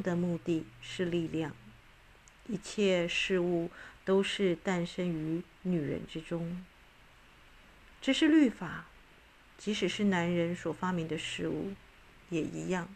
[0.00, 1.54] 的目的是力量，
[2.46, 3.70] 一切事物
[4.04, 6.64] 都是诞生于女人之中。
[8.00, 8.86] 这是律法，
[9.56, 11.72] 即使是男人所发明的事物，
[12.30, 12.88] 也一样。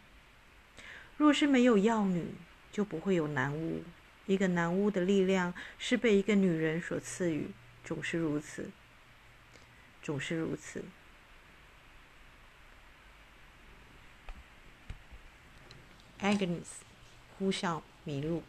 [1.17, 2.25] 若是没有药女，
[2.71, 3.83] 就不会有男巫。
[4.25, 7.49] 一个男巫的力量是被一个女人所赐予，
[7.83, 8.71] 总是如此，
[10.01, 10.83] 总是如此。
[16.21, 16.67] Agnes，
[17.37, 18.41] 互相迷路。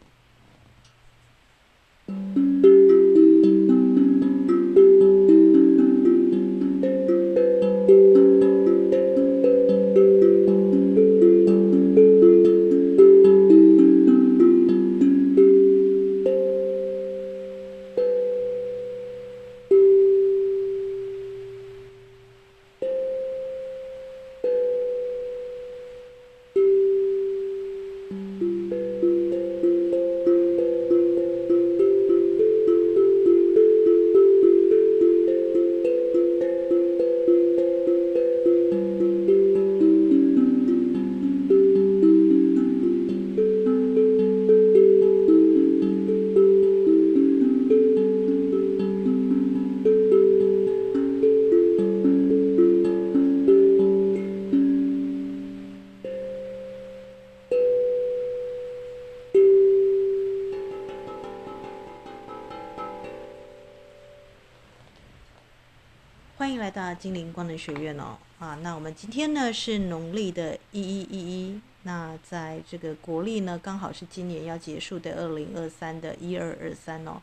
[67.57, 68.57] 学院哦啊！
[68.61, 77.21] 那我们今天呢是农历的一一一一，那在这个国历呢刚好是今年要结束的二零二三的一二二三哦。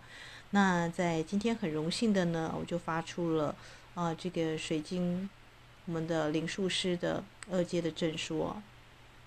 [0.51, 3.55] 那在今天很荣幸的呢，我就发出了
[3.95, 5.29] 啊这个水晶
[5.87, 8.63] 我们的灵术师的二阶的证书哦。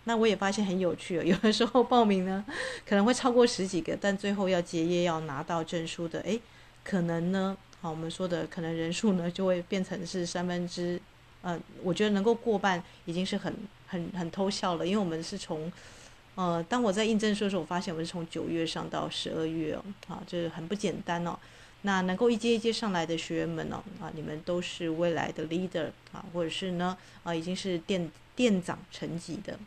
[0.06, 2.46] 那我也发现很有趣哦， 有的时候报名呢
[2.86, 6.40] 可能会超过十几个，但最后要结业要拿到证书的，诶，
[6.84, 7.55] 可能呢。
[7.86, 11.00] 好，我们说的可能人数呢，就会变成是三分之，
[11.44, 13.54] 呃，我觉得能够过半已经是很
[13.86, 15.72] 很很偷笑了，因为我们是从，
[16.34, 21.38] 呃，当我在印证说的时候，我发现我们是从九月上到十二月哦，啊，这、就是很不简单哦。
[21.84, 29.60] 那能够一阶一阶上来的学员们哦，啊，你们都是未来的 leader 啊，或者是呢，啊，已经是店店长层级的。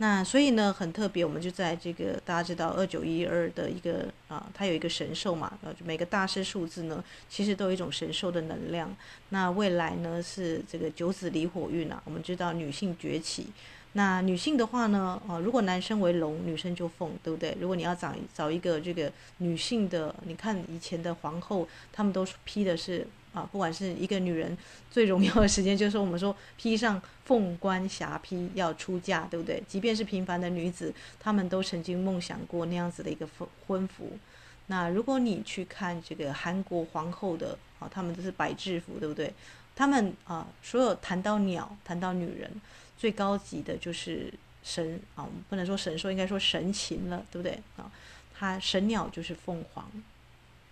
[0.00, 8.94] 那所以呢，很特别，我们就在这个大家知道二九一二的一个啊，它有一个神兽嘛，呃，每个大师数字呢，其实都有一种神兽的能量。
[9.30, 13.48] 那未来呢是这个九子离火运啊，我们知道女性崛起。
[13.94, 17.56] 那女性的话呢，啊，如果男生为龙，女生就凤，对不对？
[17.60, 23.04] 如果你要找找一个这个女性的，你看以前的皇后，她们都是披的是。
[23.38, 24.56] 啊，不管是一个女人
[24.90, 29.62] 最荣耀的时间，就是我们说披上凤冠霞帔要出嫁，对不对？
[29.68, 34.18] 即便是平凡的女子，她们都曾经梦想过那样子的一个婚婚服。
[34.66, 39.32] 那如果你去看这个韩国皇后的啊，她们都是白制服，对不对？
[39.76, 42.50] 她们啊，所有谈到鸟，谈到女人，
[42.98, 44.34] 最高级的就是
[44.64, 47.58] 神啊，不能说神兽，应该说神禽了，对不对？
[47.76, 47.90] 啊，
[48.36, 49.88] 它神鸟就是凤凰。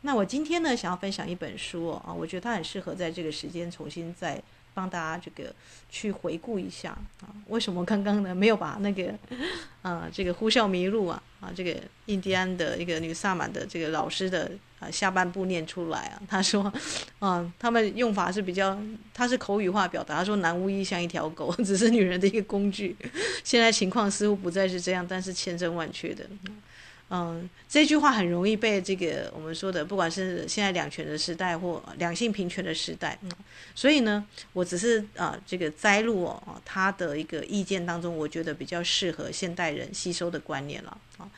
[0.02, 4.40] 那我今天呢，想要分享一本书哦，啊，我觉得它很适合在这个时间重新再
[4.72, 5.52] 帮大家这个
[5.90, 7.28] 去回顾一下啊。
[7.48, 9.12] 为什么刚刚呢没有把那个，
[9.82, 11.76] 啊，这个呼啸迷路啊啊，这个
[12.06, 16.22] 印第安的一个女萨满的这个老师的啊下半部念出来啊？
[16.28, 16.72] 他说，
[17.18, 18.78] 啊，他们用法是比较，
[19.12, 20.22] 他是口语化表达。
[20.22, 22.94] 说男巫医像一条狗， 只是女人的一个工具。
[23.42, 26.24] 现在情况似乎不再是这样，但是千真万确的。
[27.08, 33.30] 嗯，这句话很容易被这个我们说的，不管是现在两权的时代或两性平权的时代，嗯，
[33.76, 41.30] 所以呢，我只是啊这个摘录哦，他的一个意见当中，我觉得比较适合现代人吸收的观念了啊。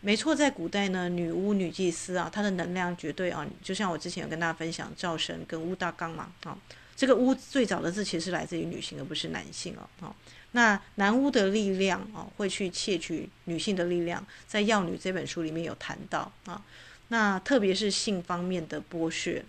[0.00, 6.56] 没错，在古代呢，女巫、女祭司啊，她的能量绝对啊，就像我之前有跟大家分享，灶神跟乌大纲嘛啊，
[6.94, 10.14] 这个巫最早的字其实是来自于女性，而不是男性哦啊。
[10.52, 16.62] 那男巫的力量哦，会去窃取女性的力量，在《药女》这本书里面有谈到啊。
[17.08, 19.44] 那特别是性方面的剥削。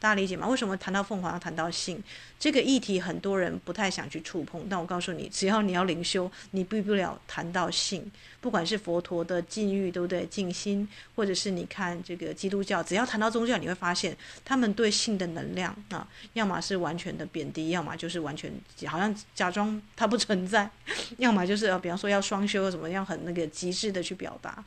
[0.00, 0.46] 大家理解吗？
[0.46, 2.00] 为什么谈到凤凰要谈到性
[2.38, 3.00] 这个议题？
[3.00, 4.66] 很多人不太想去触碰。
[4.70, 8.10] 但我告诉你， 只要你要灵修，你避不了谈到性。
[8.40, 10.24] 不管是佛陀的禁欲，对不对？
[10.26, 18.52] 静心，或者是你看这个基督教，只要谈到宗教，你会发现他们对性的能量啊，要么是完全的贬低，要么就是完全
[18.86, 20.70] 好像假装它不存在，
[21.18, 24.64] 要么就是比方说要双修怎么样，很那个极致的去表达。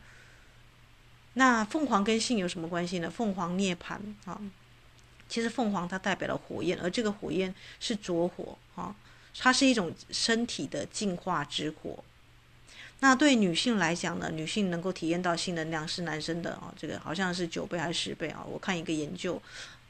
[1.36, 3.10] 那凤凰跟性有什么关系呢？
[3.10, 3.94] 凤凰涅槃
[4.26, 4.42] 啊。
[5.32, 8.94] 其实凤凰它代表了火焰，而这个火焰是拙火啊，
[9.40, 12.04] 它是一种身体的净化之火。
[13.00, 18.44] 那对女性来讲呢，女性能够体验到性能量是男生的啊，这个好像是九倍还是十倍啊？
[18.46, 19.42] 我看一个研究，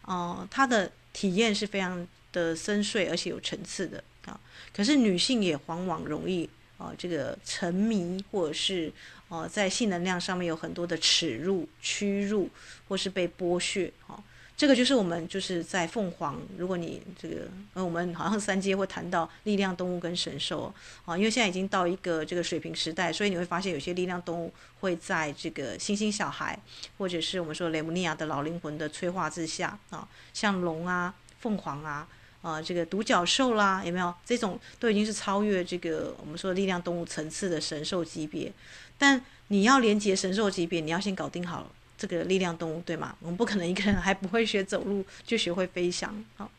[0.04, 4.40] 啊，它的体验是非常的深邃，而且有层次的啊。
[4.72, 6.48] 可是女性也往往容易
[6.78, 8.94] 啊，这个沉迷或者是
[9.28, 12.48] 啊，在性能量上面有很多的耻辱、屈辱，
[12.88, 14.24] 或是被剥削啊。
[14.58, 20.72] 这个就是我们就是在凤凰，如果你这个，呃，我们好像三阶会谈到力量动物跟神兽
[21.04, 26.60] 啊，因为现在已经到一个这个水平时代，所以你会发现有些力量动物会在这个星星小孩，
[27.00, 32.08] 或者是我们说雷姆尼亚的老灵魂的催化之下啊，像龙啊、凤凰啊、
[32.44, 38.54] 啊这个独角兽啦，有没有这种都已经是超越这个我们说力量动物层次的神兽级别，
[39.00, 41.68] 但你要连接神兽级别，你要先搞定好了。
[42.08, 43.16] 这个力量动物对吗？
[43.20, 46.50] 我们不可能一个人还不会学走路就学会飞翔，好，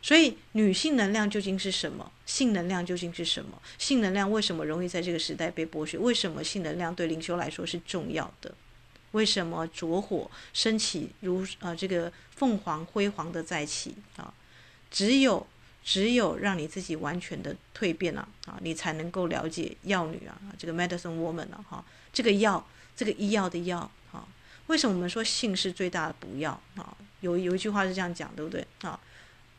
[0.00, 2.12] 所以女性能量究竟是什么？
[2.24, 3.60] 性能量究竟是什么？
[3.76, 5.98] 性能量为什么容易在这个时代被剥削？
[5.98, 8.54] 为什么性能量对灵修来说是重要的？
[9.10, 14.32] 为什么着火升起如呃这个凤凰辉煌的再起啊？
[14.90, 15.44] 只有
[15.82, 22.64] 只有让你自己完全的蜕变了啊，啊，你才能够了解药女啊，这个 medicine woman 了哈，这个药
[22.94, 23.90] 这个医药的药。
[24.68, 26.96] 为什么我们说性是最大的补药啊？
[27.20, 28.98] 有有一句话是这样讲，对不对啊？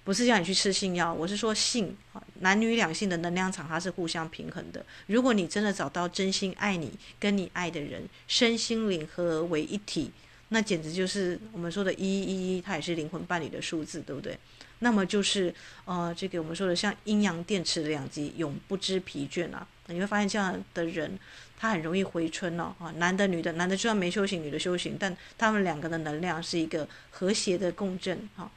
[0.06, 4.84] 不是叫你去吃性药，我是说性啊，男女两性的能量场它是互相平衡的。
[5.08, 10.10] 如果你真的找到真心爱你、跟你爱的人，身心灵合为一体，
[10.48, 14.38] 那简直就是我们说的“一一一”，它也是灵魂伴侣的数字，对不对？
[14.80, 15.54] 那么就是
[15.86, 19.68] 呃，这个我们说的像阴阳电池的两极，永不知疲倦啊。
[19.88, 21.20] 你会发现这样的人。
[21.62, 28.50] 他很容易回春哦，啊，男的女的，男的就算没修行，女的修行，但他们两个的能量是一个和谐的共振，哈，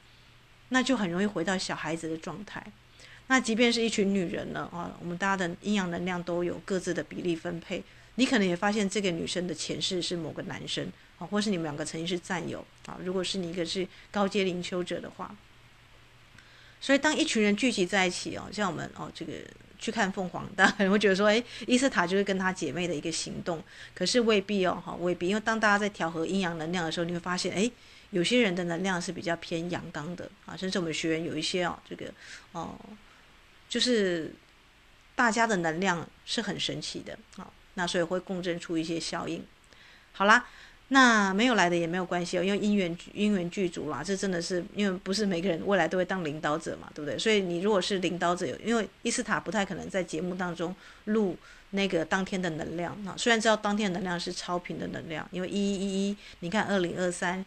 [0.69, 2.65] 那就很容易回到小孩子的状态。
[3.27, 7.83] 那即便是一群女人呢，啊，我们大家的阴阳能量都有各自的比例分配，
[8.15, 15.35] 你可能也发现这个女生的前世是某个男生，啊，或是你们两个曾经是战友，啊，如果是你一个是高阶灵修者的话，
[16.79, 19.33] 所以当一群人聚集在一起哦，像我们哦这个。
[19.83, 23.61] 去看凤凰，大家可能会觉得说，诶，伊斯塔就是跟她姐妹的一个行动，
[23.93, 27.69] 可是未必哦，哈，未必，因为当大家在调和阴阳能量的时候，你会发现，诶，
[28.11, 32.05] 有些人的能量是比较偏阳刚的啊，甚至我们学员有一些哦，这个
[32.53, 32.79] 哦，
[33.67, 34.33] 就是
[35.15, 39.45] 大家的能量是很神奇的啊，那所以会共振出一些效应。
[40.13, 40.47] 好啦。
[40.93, 47.17] 那没有来的也没有关系哦，因为因缘因缘具足啦，这真的是因为不是每个人未来都会当领导者嘛，对不对？
[47.17, 50.73] 所以你如果是领导者，因为伊斯塔不太可能在节目当中
[51.05, 51.35] 录
[51.71, 53.15] 那个当天的能量啊。
[53.17, 57.43] 虽然知道当天的能量是超频的能量，因为一一一一，你看二零二三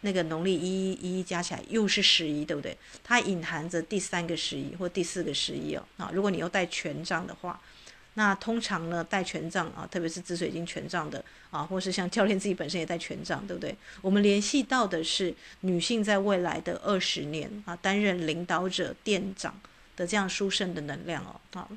[0.00, 2.76] 那个农历一一一加起来又是十一，对不对？
[3.04, 5.84] 它隐含着第三个十一或第四个十一哦。
[5.96, 7.60] 啊，如果你又带权杖的话。
[8.14, 13.74] 那通常呢，带权杖啊，特别是紫水晶权杖的啊，或是像教练自己本身也带权杖，对不对？
[14.00, 19.54] 我们联系到的是女性在未来的二十年啊，担任领导者、店长
[19.96, 21.68] 的这样殊胜的能量哦，啊，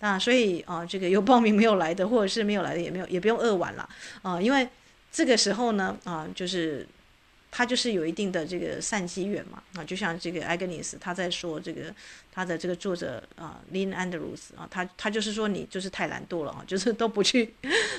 [0.00, 3.88] 那所以啊，这个有报名没有来的，或者是没有来的也没有，也不用扼腕了
[4.20, 4.68] 啊，因为
[5.10, 6.86] 这个时候呢啊，就是。
[7.54, 11.94] 他就是有一定的这个善机缘嘛，啊，就像这个艾格尼斯他在说这个
[12.32, 17.54] 他的这个作者啊，Lynn Andrews 啊，他他就是说你就是太懒惰了啊，就是都不去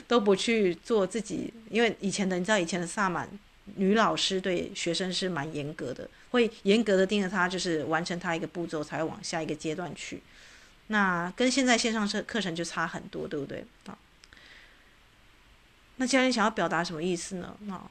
[0.07, 3.29] 都不去做自己，因为以前的你知道以前的萨满
[3.75, 10.23] 女老师对学生是蛮严格的，会严格的盯着他，就是完成他一个步骤才会往下一个阶段去，
[10.87, 13.95] 那跟现在线上课课程就差很多，对不对啊？
[15.97, 17.55] 那教练想要表达什么意思呢？
[17.69, 17.85] 啊？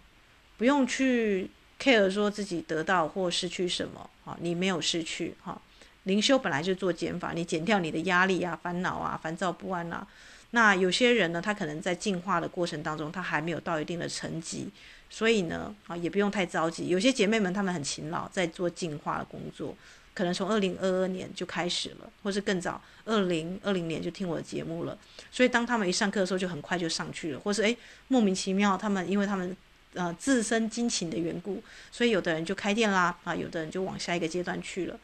[0.62, 1.50] 不用去
[1.80, 5.60] care 说自己得到或失去什么啊，你没有失去哈。
[6.04, 10.06] 灵修本来就做减法，你减掉你的压力啊、烦恼啊、烦躁不安啊。
[10.52, 14.68] 那有些人呢，他可能在进化的过程当中，他还没有到一定的层级，
[15.10, 16.86] 所以呢啊，也不用太着急。
[16.86, 19.76] 有些姐妹们她们很勤劳，在做进化的工作，
[20.14, 24.96] 可能从二零二二年就开始了，或是更早，二零二零年就听我的节目了。
[25.32, 27.76] 所以当他们一上课的时候，就很快就上去了，或是诶，
[28.06, 29.56] 莫名其妙，他们因为他们。
[29.94, 34.98] 呃，自身激情的缘故，所以有的人就开店啦，啊，有的人就往下一个阶段去了，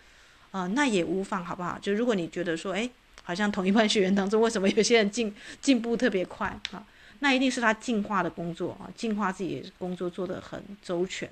[0.51, 1.79] 啊、那也无妨，好不好？
[1.79, 2.91] 就如果你觉得说，诶，
[3.23, 6.87] 好像同一班学员当中，为什么有些人进进步特别快啊？
[7.19, 11.31] 那一定是他进化的工作啊，进化自己的工作做得很周全。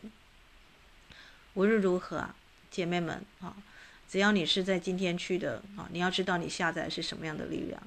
[1.54, 2.34] 无论如何啊，
[2.70, 3.56] 姐妹们啊，
[4.06, 7.82] 只要你是在今天去的啊，你要知道你下载是什么样的力量。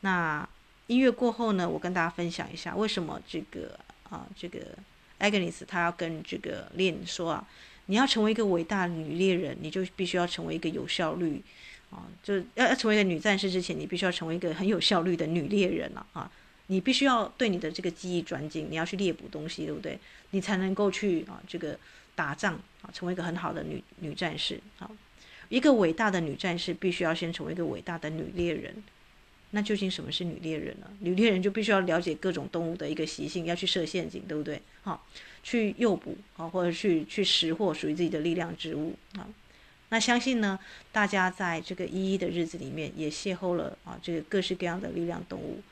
[0.00, 0.48] 那
[0.88, 3.78] 音乐过后呢，我跟大家分享一下为什么这个
[4.10, 4.58] 啊，这个。
[5.24, 7.48] 艾格尼斯他要跟这个猎说啊，
[7.86, 11.40] 你要成为一个伟大的女猎人，你就必须要成为一个有效率
[11.90, 16.30] 啊，就要要成为一个女战士之前，你必须要成为一个很有效率的女猎人了啊！
[16.66, 19.98] 你必须要对你的这个技艺专精，你要去猎捕东西，对不对？
[20.32, 21.78] 你才能够去啊这个
[22.14, 24.90] 打仗啊，成为一个很好的女女战士啊！
[25.48, 28.74] 一个伟大的女战士必须要先成为一个伟大的女猎人。
[29.54, 30.90] 那究竟什么是女猎人呢？
[30.98, 34.60] 女猎人就必须要了解各种动物的一个习性，要去设陷阱，对不对？
[34.82, 35.06] 好，
[35.44, 39.28] 去诱捕啊，或者去去拾获属于自己的力量之物啊。
[39.90, 40.58] 那相信呢，
[40.90, 45.62] 大家在这个一一的日子里面也邂逅了啊，这个各式各样的力量动物。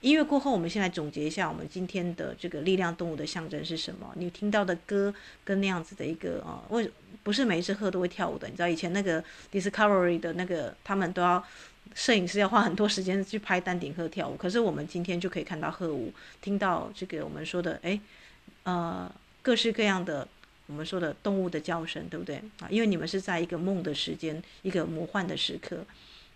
[0.00, 4.14] 音乐过后，我们先来总结一下我们今天的这个力量动物的象征是什么？
[4.16, 5.14] 你听到的歌
[5.44, 6.90] 跟那样子的一个啊，为
[7.22, 8.48] 不是每一只鹤都会跳舞的？
[8.48, 11.44] 你知道以前那个 Discovery 的那个他们都要。
[11.94, 16.12] 摄影师要花很多时间去拍丹顶鹤跳舞，可是我们今天就可以看到鹤舞，
[16.42, 18.00] 听到这个我们说的，诶，
[18.64, 19.10] 呃，
[19.42, 20.26] 各式各样的
[20.66, 22.68] 我们说的动物的叫声，对不对啊？
[22.68, 25.86] 因为你们是在一个梦的时间，一个魔幻的时刻，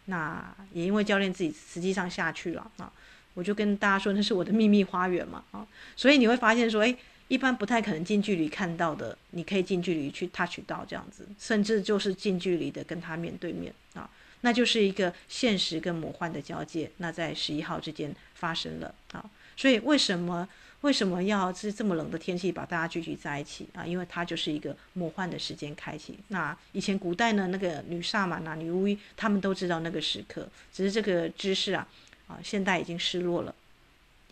[0.07, 2.91] 那也因为教练自己实际上下去了啊，
[3.35, 5.67] 我就跟大家说那是我的秘密花园嘛啊，
[5.97, 6.97] 所以你会发现说，诶，
[7.29, 14.09] 一般不太可能近距离看到的，你可以近距离去 touch 到这样子，甚至就是近距离的跟他面对面啊。
[14.43, 19.25] 那就是一个现实跟魔幻的交界，那在十一号之间发生了啊，
[19.57, 20.49] 所以为什么
[20.81, 23.85] 为什么要是这么冷的天气把大家聚集在一起啊？
[23.85, 26.19] 因为它就是一个魔幻的时间开启。
[26.29, 31.87] 那以前古代呢，那个女萨满啊、女巫，他们都知道那个时刻，只是这个知识啊
[32.27, 33.55] 啊，现代已经失落了。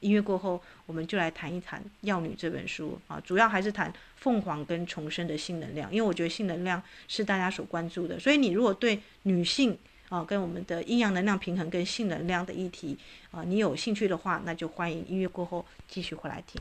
[0.00, 8.18] 音乐过后，我们就来谈一谈《药女》这本书啊，主要还是谈凤凰跟重生的性能量，因为我觉得性能量是大家所关注的。
[8.18, 9.76] 所以你如果对女性，
[10.08, 12.96] 啊，跟我们的阴阳能量平衡跟性能量的议题
[13.30, 16.60] 啊，你有兴趣的话，那就欢迎音乐过后继续回来听。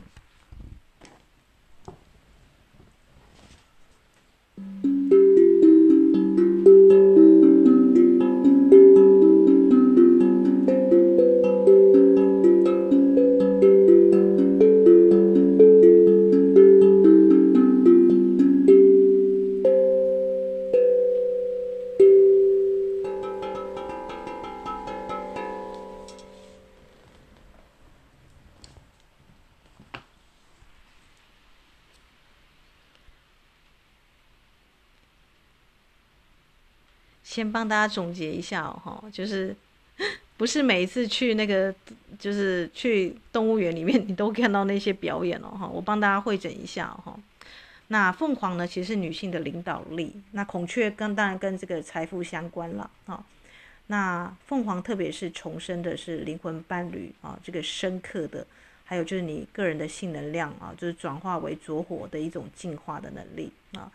[37.58, 39.52] 帮大家总结一下哦，就是
[40.38, 41.74] 不是每一次去那个，
[42.16, 47.18] 就是去动物园里面，你都看到那些表演哦，哈，我帮大家汇整一下哈。
[47.88, 53.24] 那凤凰呢，其实是女性的领导力；那孔雀跟当然跟这个财富相关了啊。
[53.88, 58.46] 那凤凰特别是重生的是灵魂伴侣啊，这个深刻的，
[58.84, 63.90] 还有就是你个人的性能量啊，就是转化为拙火的一种进化的能力啊。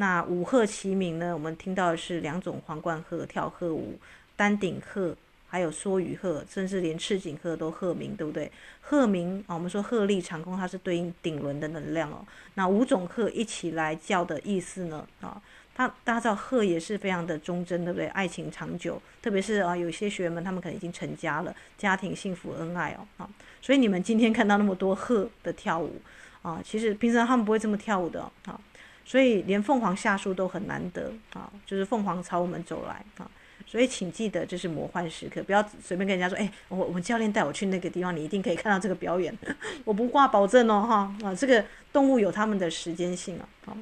[0.00, 1.34] 那五鹤齐鸣呢？
[1.34, 3.98] 我们听到的是两种皇冠鹤跳鹤舞，
[4.36, 5.16] 丹顶鹤，
[5.48, 8.48] 还有梭羽鹤，甚至连赤颈鹤都鹤鸣，对不对？
[8.80, 12.24] 鹤鸣啊，我们说鹤立长空，它是对应顶轮的能量哦。
[12.54, 15.04] 那五种鹤一起来叫的意思呢？
[15.20, 15.42] 啊，
[15.74, 18.06] 它大家知道鹤也是非常的忠贞，对不对？
[18.10, 23.02] 爱情长久，特别是啊，有些学员们他们可能已经成家了，家庭幸福恩爱哦。
[23.16, 23.28] 啊，
[23.60, 25.96] 所以你们今天看到那么多鹤的跳舞
[26.42, 28.60] 啊，其实平常他们不会这么跳舞的啊。
[29.08, 33.30] 所以连凤凰下树都很难得啊，就是凤凰朝我们走来啊，
[33.66, 39.34] 所以请记得这是魔幻时刻，不要随便跟人家说，哎，我我们教练带我去那个地方，你一定可以看到这个表演，
[39.86, 43.48] 我不挂保证哦哈啊，这个动物有他们的时间性啊。
[43.64, 43.74] 好，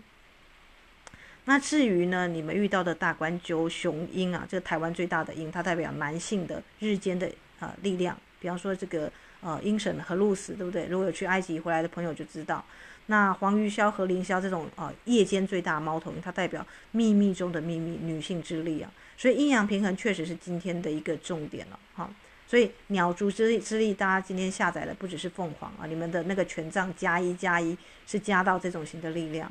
[1.47, 7.28] 那至于呢，你们遇到的大冠鷲雄鹰啊，这个台湾最大的鹰，它代表男性的日间的
[7.59, 10.87] 啊力量，比方说这个呃鹰神荷鲁斯，对不对？
[10.87, 12.64] 如果有去埃及回来的朋友就知道。
[13.07, 22.11] 那黄鱼鸮和凌霄这种啊、呃、夜间最大猫头鹰，它代表秘密中的秘密，女性之力啊，所以阴阳平衡确实是今天的一个重点了，哈。
[22.49, 29.51] 所以鸟族之力之力，大家今天下载的不只是凤凰啊，你们的那个权杖加一加一是加到这种型的力量。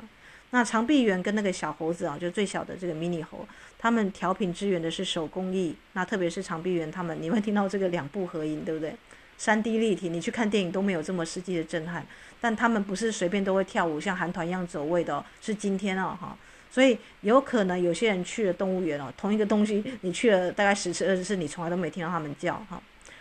[0.50, 3.46] 那长臂猿跟那个小猴子啊，就最小的这个迷你猴，
[3.78, 8.94] 他们调频支援的是手工艺，那特别是长臂猿，他们你会听到这个两部合音，对不对？
[9.36, 12.06] 三 D 立体，你去看电影都没有这么实际的震撼。
[12.40, 16.36] 但他们不是随便都会跳舞，像韩团一样走位的哦，是今天哦哈。
[16.70, 22.80] 所以有可能有些人去了动物园哦，同一个东西你去了大概十次二十次，你从来都没听到他们叫哈。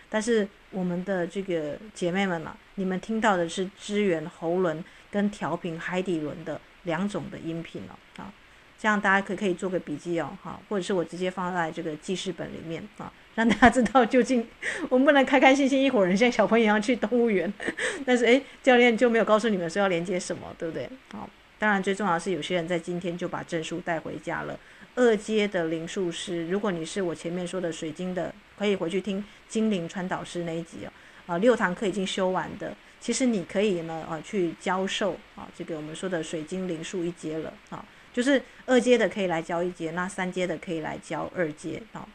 [0.09, 8.33] 但是我们的这个姐妹们嘛，你们听到的是支援喉轮跟调频海底轮的两种的音频哦啊。
[8.77, 13.11] 这样大家可可以做个笔记哦哈，或者是我直接放在这个记事本里面啊。
[13.35, 14.45] 让大家知道，究竟
[14.89, 17.51] 我们不能开开心心一伙人像小朋友一样去动物园，
[18.05, 20.89] 但是诶，教练就没有告诉你们说要连接什么，对不对？
[21.11, 24.57] 好，当然，最重要的是有些人在今天就把证书带回家了。
[24.95, 30.89] 二阶的灵术师，如果你是我前面说的水晶的，可以回去听精灵传导师那一集哦。
[31.25, 42.07] 啊，六堂课已经修完的，其实你可以呢啊去教授啊这个我们说的水晶灵术一阶了啊，就是二阶的可以来教一阶，那三阶的可以来教二阶啊。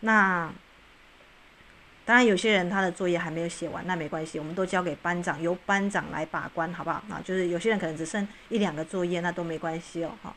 [0.00, 0.52] 那
[2.04, 7.02] 当然有些人他的作业还没有写完，那没关系，我们都交给班长，由班长来把关，好不好？
[7.08, 10.12] 啊，就是有些人可能只剩一两个作业，那都没关系哦。
[10.22, 10.34] 好，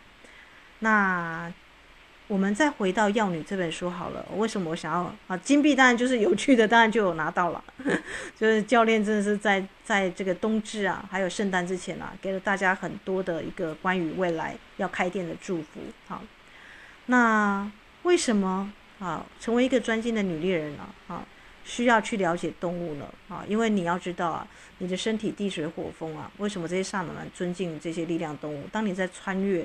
[0.79, 1.51] 那。
[2.29, 4.25] 我们再回到《药女》这本书好了。
[4.35, 5.37] 为什么我想要啊？
[5.37, 7.63] 金币当然就是有趣的，当然就有拿到了。
[8.35, 15.79] 就是教练真的是在在这个冬至啊，还有圣诞之前啊，给了大家很多的一个关于未来要开店的祝福。
[16.09, 16.21] 好，
[17.05, 17.71] 那
[18.03, 20.83] 为什么啊，成为一个专精的女猎人呢？
[21.07, 21.23] 啊，
[21.67, 23.05] 需要去了解动物呢？
[23.29, 24.47] 啊，因为你要知道啊，
[24.79, 28.63] 你的身体地水火风啊，为什么这些萨满们尊敬这些力量动物？
[28.71, 29.63] 当你在穿越。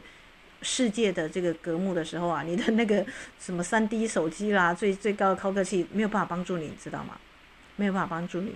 [0.64, 3.04] 世界的这个隔幕的时候啊，你的那个
[3.40, 7.18] 什么三 D 手机啦，最最高的高科技没有办法帮助你，你知道吗？
[7.75, 8.54] 没有办法帮助你。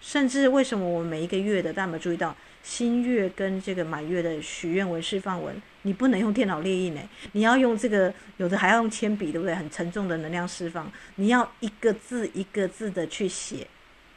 [0.00, 7.00] 甚至为什么我们每一个月的，大家有没有注意到新月跟这个满月的许愿文、释放文，你不能用电脑列印呢？
[7.32, 9.54] 你要用这个，有的还要用铅笔，对不对？
[9.54, 13.66] 很沉重的能量释放，你要一个字一个字的去写，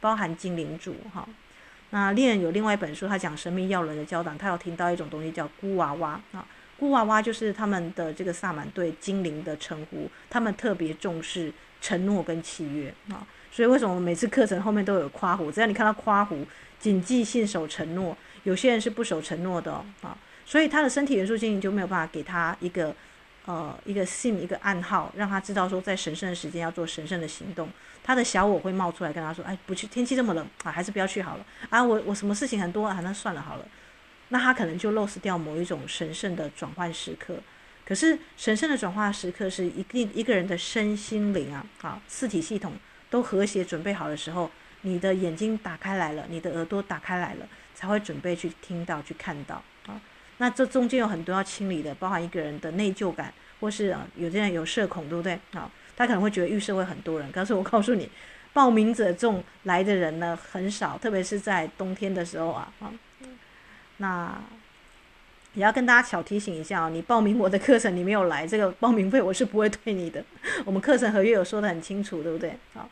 [0.02, 1.28] 包含精灵主哈。
[1.92, 6.46] 那猎人有另外一本书，他讲神秘药轮的教导，他有听到一种东西叫孤娃娃啊。
[6.80, 15.52] 孤娃娃就是他们的这个萨满对精灵的称呼，他们特别重视承诺跟契约啊，所以为什么每次课程后面都有夸胡？
[15.52, 16.46] 只要你看到夸胡，
[16.80, 18.16] 谨记信守承诺。
[18.44, 20.16] 有些人是不守承诺的啊，
[20.48, 22.96] 所以他的身体元素精灵就没有办法给他一个
[23.46, 27.70] 呃一个信一个暗号，让他知道说在神圣的时间要做神圣的行动。
[28.02, 31.84] 他的小我会冒出来跟他说：“哎，不去，天气这么冷啊，还是不要去好了啊。
[31.84, 33.68] 我我什么事情很多啊，那算了好了。”
[34.30, 37.36] 那他可能就 lost 掉某一种神圣的转换时刻，
[37.86, 42.74] 可是神圣的转换时刻是一定一个人的身心灵啊，啊，四体系统
[43.10, 44.50] 都和谐准备好的时候，
[44.82, 49.64] 你的眼睛打开来了，你的耳朵打开来了，才会准备去听到去看到。
[50.40, 55.40] 那这中间有很多要清理的，包含一个人的内疚感，或是啊，有些人有社恐，对不对？
[55.54, 58.10] 好，他可能会觉得预设会很多人，可是我告诉你，
[58.54, 62.94] 报名者众来的人呢很少，特别是在冬天的时候啊，啊。
[63.98, 64.40] 那
[65.56, 70.24] 也要跟大家小提醒一下哦，你报名我的课程，你没有来，这个报名费我是不会退你的。
[70.66, 72.56] 我们课程合约有说的很清楚，对不对？
[72.74, 72.88] 好，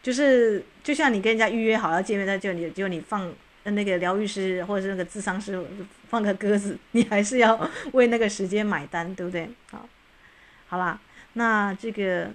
[0.00, 3.32] 就是就像你跟人家预约好要见面，在这里，就你放
[3.70, 5.64] 那个疗愈师或者是那个智商师
[6.08, 9.48] 放个鸽子，你还是要为那个时间买单，对不对？
[9.70, 9.88] 好，
[10.68, 11.00] 好啦，
[11.34, 12.30] 那这个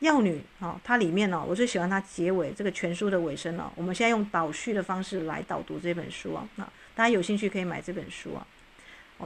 [0.00, 3.72] 药女啊，它里面呢，我最喜欢它结尾这个全书的尾声了。
[3.76, 6.68] 我们现在用导叙的方式来导读这本书啊，那。
[6.94, 8.46] 大家有兴趣可以买这本书啊。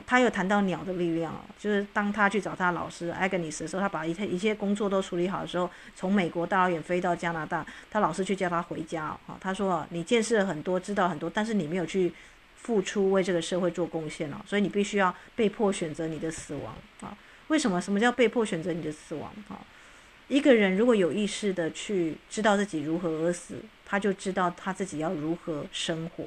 [0.06, 9.38] 他有谈到鸟的力量啊，就是当他去找他老师艾格尼斯的时候，他把一切一切工作都处理好的时候，从美国大老远飞到加拿大，他老师去叫他回家啊。
[9.40, 12.12] 他说：“你见识了很多，知道很多，但是你没有去
[12.56, 17.16] 付出，为这个社会做贡献哦，所以你必须要被迫选择你的死亡啊。
[17.48, 17.80] 为什么？
[17.80, 19.60] 什么叫被迫选择你的死亡啊？
[20.28, 26.24] 一个人如果有意识的去知道自己如何而死，他就知道他自己要如何生活。”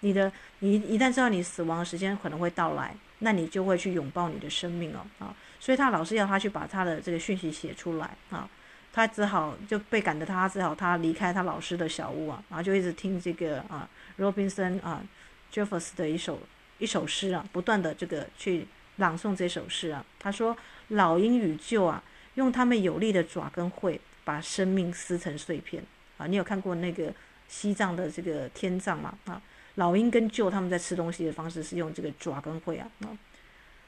[0.00, 5.36] 你的，你一旦知道你死亡的时间可能会到来，那你就会去拥抱你的生命哦啊！
[5.58, 8.48] 所以他老师要他去把他的这个讯息写出来啊，
[8.92, 13.86] 他只好就被赶的他只好他离开他老师的小屋啊，然后就一直听这个啊
[14.18, 15.04] ，Robinson 啊
[15.52, 16.40] ，Jeffers 的一首
[16.78, 20.02] 一首诗啊，不断的这个去朗诵这首诗啊。
[20.18, 20.56] 他说
[20.88, 22.02] ：“老鹰与鹫啊，
[22.36, 25.84] 用他们有力的爪跟喙把生命撕成碎片
[26.16, 26.26] 啊！
[26.26, 27.12] 你有看过那个
[27.48, 29.12] 西藏的这个天葬吗？
[29.26, 29.42] 啊？”
[29.76, 32.88] 老鹰跟鹫他们在吃东西的方式是用这个爪跟喙啊，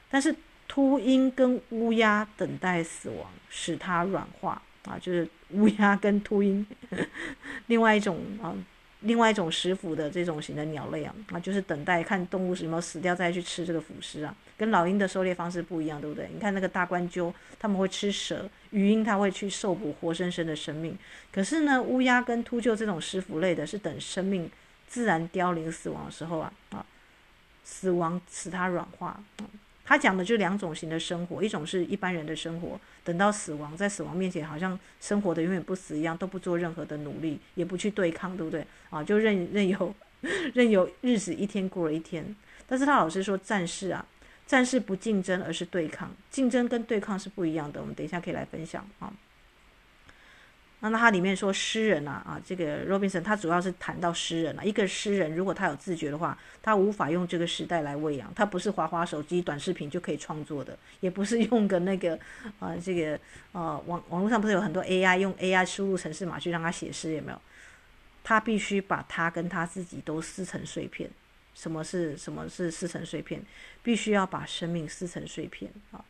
[0.09, 0.33] 但是
[0.67, 6.65] 秃鹰跟乌鸦等待死亡，使它软化啊，就是乌鸦跟秃鹰，
[7.67, 8.55] 另外一种啊，
[9.01, 16.29] 另外一种食腐的这种型的鸟类啊，啊，就是等待看动物是有没有死掉再去吃这个腐尸啊，跟老鹰的狩猎方式不一样，对不对？
[16.33, 20.97] 你看那个大冠鸠，他们会吃蛇，鱼鹰它会去受捕活生生的生命，
[21.31, 24.49] 可是呢，乌鸦跟秃鹫这种食腐类的是等生命。
[24.93, 26.85] 自然凋零死亡的时候啊啊，
[27.63, 29.19] 死亡使它软化。
[29.83, 38.63] 他讲的就两种型的生活，一种是一般人的生活，等到死亡，在死亡面前好像生活的永远不死一样，都不做任何的努力，也不去对抗，对不对？
[38.91, 39.95] 啊，就任任由
[40.53, 42.23] 任由日子一天过了一天。
[42.67, 44.05] 但是他老师说，战士啊，
[44.45, 46.11] 战士不竞争，而是对抗。
[46.29, 47.81] 竞争跟对抗是不一样的。
[47.81, 49.11] 我们等一下可以来分享啊。
[50.89, 62.19] 那它里面说诗人啊啊，这个 Robinson 他主要是谈到诗人啊，一个诗人如果他有自觉的话，他无法用这个时代来喂养，他不是滑滑手机、短视频就可以创作的，也不是用个那个
[62.59, 63.19] 啊这个
[63.53, 67.41] 呃网网络上不是有很多 AI 用 AI 输入程式码去让他写诗有没有？
[68.23, 71.09] 他必须把他跟他自己都撕成碎片。
[71.55, 73.41] 什么是什么是撕成碎片？
[73.83, 76.03] 必须要把生命撕成碎片啊！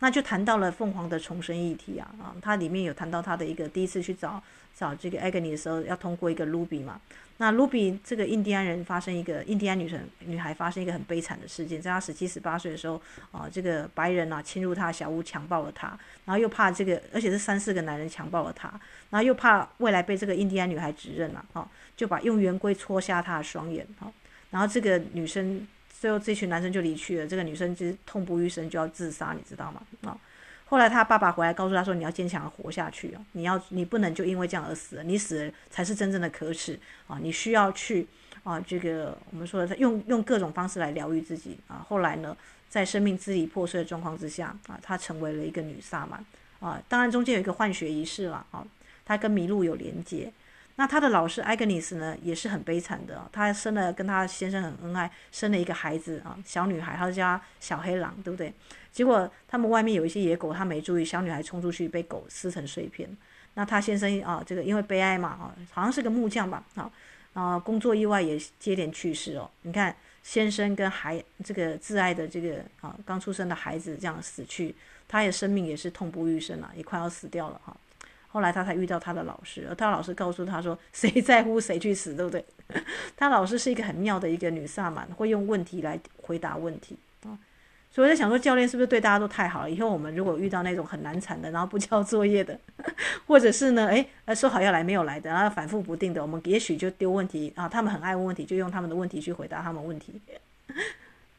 [0.00, 4.42] 那就谈到了凤凰的重生议题啊啊，它里面有谈到他的一个第一次去找
[4.74, 7.00] 找这个 Agony 的时候，要通过一个 Ruby 嘛。
[7.38, 13.00] 那 Ruby 这个印第安人发生一个印第安女神女孩发生一个很悲惨的事件，在她十七十八岁的时候
[13.32, 15.88] 啊，这个白人啊侵入她的小屋强暴了她，
[16.26, 18.68] 然后又怕这个，而且是三四个男人强暴了她，
[19.08, 24.12] 然后又怕未来被这个印第安女孩指认了啊，就把用圆规戳瞎她的双眼啊，
[24.50, 25.66] 然后这个女生。
[25.98, 27.26] 最后，这群男生就离去了。
[27.26, 29.82] 这个女生就是痛不欲生，就要自杀，你知道吗？
[30.02, 30.18] 啊，
[30.66, 33.24] 后来他爸爸回来告诉他说：“你要坚强的活下去啊！
[33.32, 35.02] 你要，你不能就因为这样而死。
[35.04, 37.18] 你死了才是真正的可耻啊！
[37.22, 38.06] 你需要去
[38.44, 41.84] 啊，这个我们说的用用各种方式来疗愈自己啊。
[41.88, 42.36] 后来呢，
[42.68, 46.24] 在生命支离破碎的状况之下啊，她成为了一个女萨满
[46.60, 46.82] 啊。
[46.88, 48.66] 当然中间有一个换血仪式了啊，
[49.04, 50.30] 她跟麋鹿有连接。”
[50.78, 53.28] 那他的老师艾格尼斯呢，也是很悲惨的。
[53.32, 58.52] 他生了跟他先生很恩爱，生了一个孩子啊，小女孩，他叫小黑狼，对不对？
[58.92, 63.08] 结果他们外面有一些野狗，他没注意，小女孩冲出去被狗撕成碎片。
[63.54, 66.90] 那他先生啊，这个因为悲哀嘛啊，好像是个木匠吧啊，
[67.32, 69.50] 啊，工作意外也接连去世哦。
[69.62, 74.74] 你看先生跟孩这个挚爱的这个啊刚出生的孩子这样死去，
[75.08, 77.74] 他的生命也是痛不欲生啊，也快要死掉了哈。
[78.36, 82.44] 后来他才遇到他的老师，而他老师告诉他说：“谁在乎谁去死，对不对？”
[83.16, 87.32] 他老师是一个很妙的一个女萨满，会用问题来回答问题啊。
[87.90, 89.70] 所以我在想说，教练是不是对大家都太好了？
[89.70, 92.60] 以后我们如果遇到那种很难缠的，然后不交作业的，
[93.26, 97.66] 或者是呢，诶，说好要来没有来的，然后反复不定的，我们也许就丢问题啊。
[97.66, 100.20] 他们很爱问问题，就用他们的问题去回答他们问题。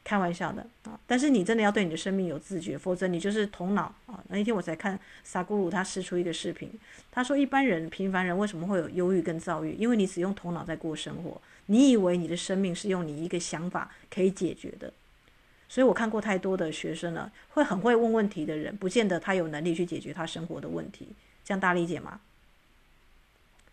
[0.08, 0.98] 开玩笑的啊！
[1.06, 4.18] 但是你真的要对你的生命有自觉，否则你就是头脑啊。
[4.28, 6.70] 那一天我才看萨古鲁他释出一个视频，
[7.12, 9.74] 他说一般人平凡人为什么会有忧郁跟躁郁？
[9.74, 14.90] 因为你只用头脑在过生活，你以为你的生命是用你一个想法可以解决的。
[15.68, 21.06] 所以我看过太多的学生了，会很会问问题的人，不见得他有能力去解决他生活的问题。
[21.44, 22.18] 这样大家理解吗？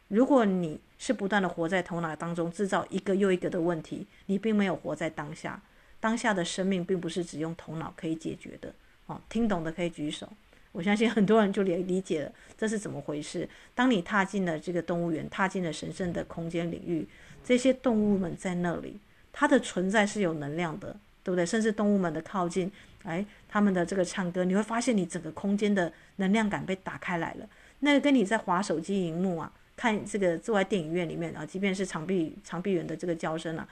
[0.10, 5.62] 如果你是不断的活在头脑当中，制造一个又一个的问题，你并没有活在当下。
[6.06, 8.72] 当下的生命并不是只用头脑可以解决的
[9.08, 10.32] 哦，听懂的可以举手。
[10.72, 13.50] 我相信很多人就理理解了这是怎么回事。
[13.74, 17.08] 当你踏进了这个动物园，踏进了神圣的空间领域，
[17.44, 19.00] 这些动物们在那里，
[19.34, 21.44] 它的存在是有能量的，对不对？
[21.44, 22.72] 甚至动物们的靠近，
[23.04, 27.50] 哎，他们的这个唱歌，你会发现你整个空间的能量感被打开来了。
[27.80, 33.68] 那个跟你在划手机荧幕啊，看这个坐在电影院里面啊，即便是长臂长臂猿的这个叫声啊。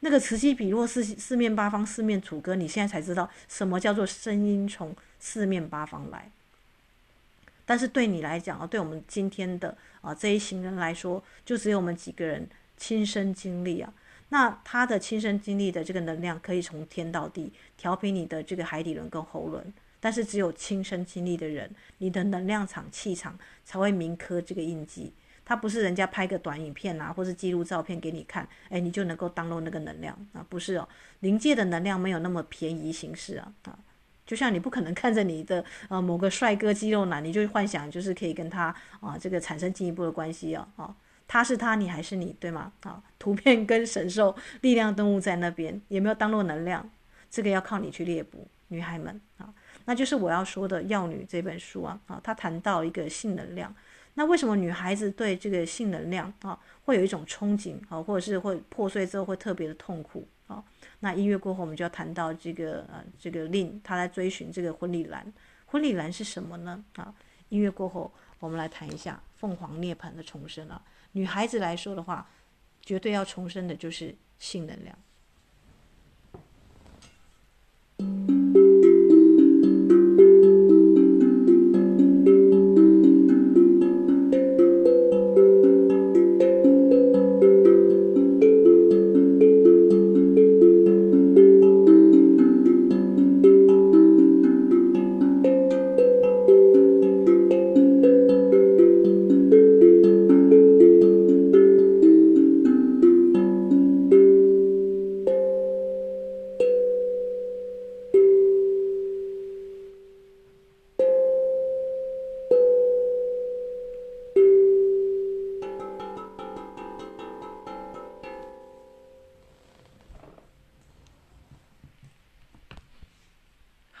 [0.00, 2.54] 那个此起彼落，四四面八方，四面楚歌。
[2.54, 6.30] 你现在才知道什么叫做声音从四面八方来。
[7.64, 13.92] 但是对你来讲啊，对我们今天的啊这一行人来说，就只有我们几个人亲身经历啊。
[14.28, 19.72] 那他的亲身经历的这个能量，可以从天到地调频你的这个海底轮跟喉轮。
[19.98, 25.12] 但是只有亲身经历的人，你的能量场气场才会铭刻这个印记。
[25.48, 30.44] 它不是人家拍个短影片啊，或是记录照片给你看，哎，你就能够登陆那个能量啊？
[30.48, 30.88] 不是哦，
[31.20, 33.78] 灵界的能量没有那么便宜行事啊啊！
[34.26, 40.92] 就像你不可能看着你的呃某个帅哥肌肉男，你就幻想就是可以跟他啊这个产生进一步的关系啊啊！
[41.28, 42.72] 他是他，你还是你，对吗？
[42.82, 46.90] 啊，图片跟神兽力量动物在那边，也没有 download 能量？
[47.30, 49.54] 这个要靠你去猎捕，女孩们啊，
[49.84, 53.72] 那就是我要说的《药女》这本书啊啊，它谈到一个性能量。
[54.18, 60.64] 那为什么女孩子对这个性能量啊会有一种憧憬啊，或者是会破碎之后会特别的痛苦啊？
[61.00, 65.30] 那音乐过后，我们就要谈到这个呃这个令他在追寻这个婚礼蓝，
[65.66, 66.82] 婚礼蓝是什么呢？
[66.94, 67.14] 啊，
[67.50, 70.82] 音乐过后，我们来谈一下凤凰涅槃的重生啊。
[71.12, 72.26] 女孩子来说的话，
[72.80, 74.98] 绝对要重生的就是性能量。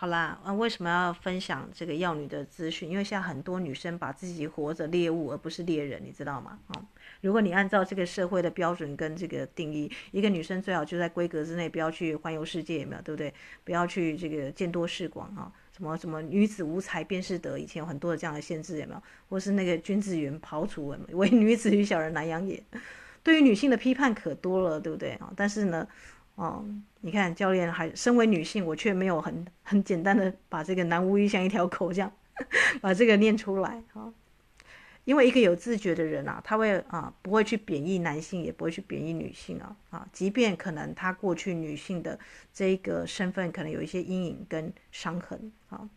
[0.06, 2.88] 好啦，啊，为什么要分享这个药女的资讯？
[2.88, 6.56] 因为现在很多女生把自己活着猎物，而不是猎人，你知道吗？
[6.68, 6.80] 啊，
[7.22, 13.02] 如果你按照这个社会的标准跟这个定义，一个女生最好就在规格之内，不要去环游世界，有没有？
[13.02, 13.34] 对不对？
[13.64, 19.02] 不要去这个见多识广啊，什么什么女子无才便是德，以前有很多的这样的限制，有没有？
[19.28, 22.62] 或是那个君子远庖厨，为女子与小人难养也。
[23.24, 25.32] 对于女性的批判可多了，对不对啊？
[25.34, 25.84] 但是呢。
[26.36, 26.64] 哦，
[27.00, 32.12] 你看教练还身为女性，我却没有很很简单的把这个男巫医像一条狗这样
[32.80, 34.12] 把这个念出来啊，
[35.04, 42.18] 因为一个有自觉的人啊，他会啊不会去贬义男性，也不会去贬义女性啊啊，即便可能他过去女性的
[42.52, 45.88] 这个身份可能有一些阴影跟伤痕啊。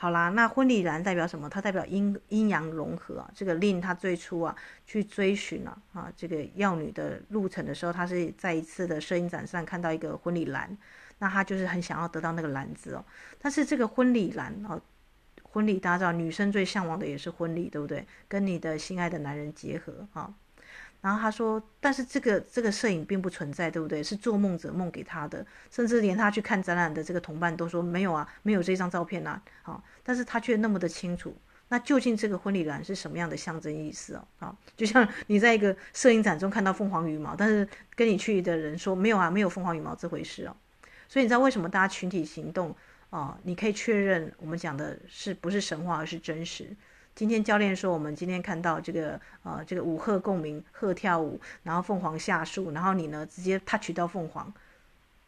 [0.00, 1.46] 好啦，那婚礼蓝代表什么？
[1.46, 3.22] 它代表阴阴阳融合。
[3.34, 10.74] 这个令他最初啊去追寻啊啊这个药女的路程的时候，他是在一次的摄影展上看到一个婚礼蓝，
[11.18, 13.04] 那他就是很想要得到那个蓝子哦。
[13.38, 14.80] 但是这个婚礼蓝哦，
[15.42, 18.06] 婚礼大家知道，女生最向往的也是婚礼，对不对？
[18.26, 20.32] 跟你的心爱的男人结合啊。
[21.00, 24.02] 然后他说，但是这个这个摄影并不存在，对不对？
[24.02, 29.42] 是做梦者梦给他的，甚至连他去看展览的这个同伴都说没有啊，没有这张照片啊。
[29.62, 31.34] 好，但是他却那么的清楚。
[31.68, 34.28] 那究竟这个婚礼栏是什么样的象征意思哦？
[34.40, 40.56] 啊，就像你在一个摄影展中看到凤凰羽毛，但是跟你去的人说没有啊，没有凤凰羽毛这回事哦。
[41.08, 42.74] 所以你知道为什么大家群体行动
[43.08, 43.38] 啊？
[43.44, 46.76] 你可以确认我们讲的是不是神话，而是真实。
[47.20, 54.50] 今天教练说，我们今天看到这个呃，这个五鹤共鸣，鹤跳舞，然后凤凰下树，然后你呢直接 touch 到凤凰，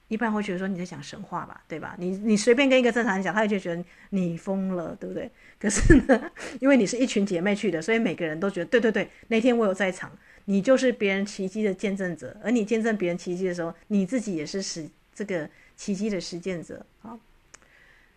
[0.08, 1.94] 一般会觉得说你在讲神话吧，对吧？
[1.98, 5.30] 你你随便跟一个正常人讲，他就觉得你疯了，对不对？
[5.60, 10.10] 可是呢，因为你是一群姐妹去的，所以每个人都觉得对对对，那天我有在场，
[10.46, 16.86] 你就是别人奇迹的见证者，而你见证别人奇迹的时候，你自己也是实这个奇迹的实践者。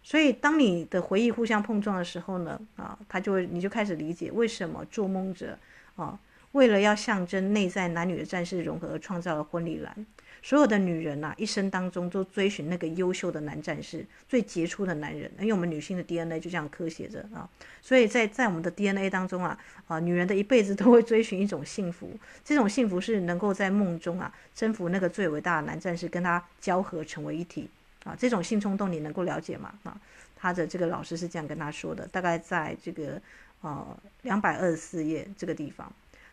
[0.08, 5.58] 所以，当你的回忆互相碰撞的时候呢，啊，他就会，你就开始理解为什么做梦者，
[5.96, 6.20] 啊，
[6.52, 10.06] 为了要象征内在男女的战士融合而创造了婚礼蓝。
[10.44, 15.32] 所有的女人呐、啊，一生当中都追寻那个优秀的男战士，最杰出的男人。
[15.40, 17.50] 因为我们女性的 DNA 就这样刻写着啊，
[17.82, 22.12] 所以在在我们的 DNA 当中啊，啊，女人的一辈子都会追寻一种幸福，
[22.44, 27.68] 这种幸福是能够在梦中啊征服那个最伟大的男战士，跟他交合成为一体。
[28.06, 29.74] 啊，这种性冲动你能够了解吗？
[29.84, 30.00] 啊，
[30.38, 33.20] 他的这个老师是这样跟他说的，大概在这个
[33.62, 33.86] 呃
[34.22, 35.92] 两百二十四页这个地方。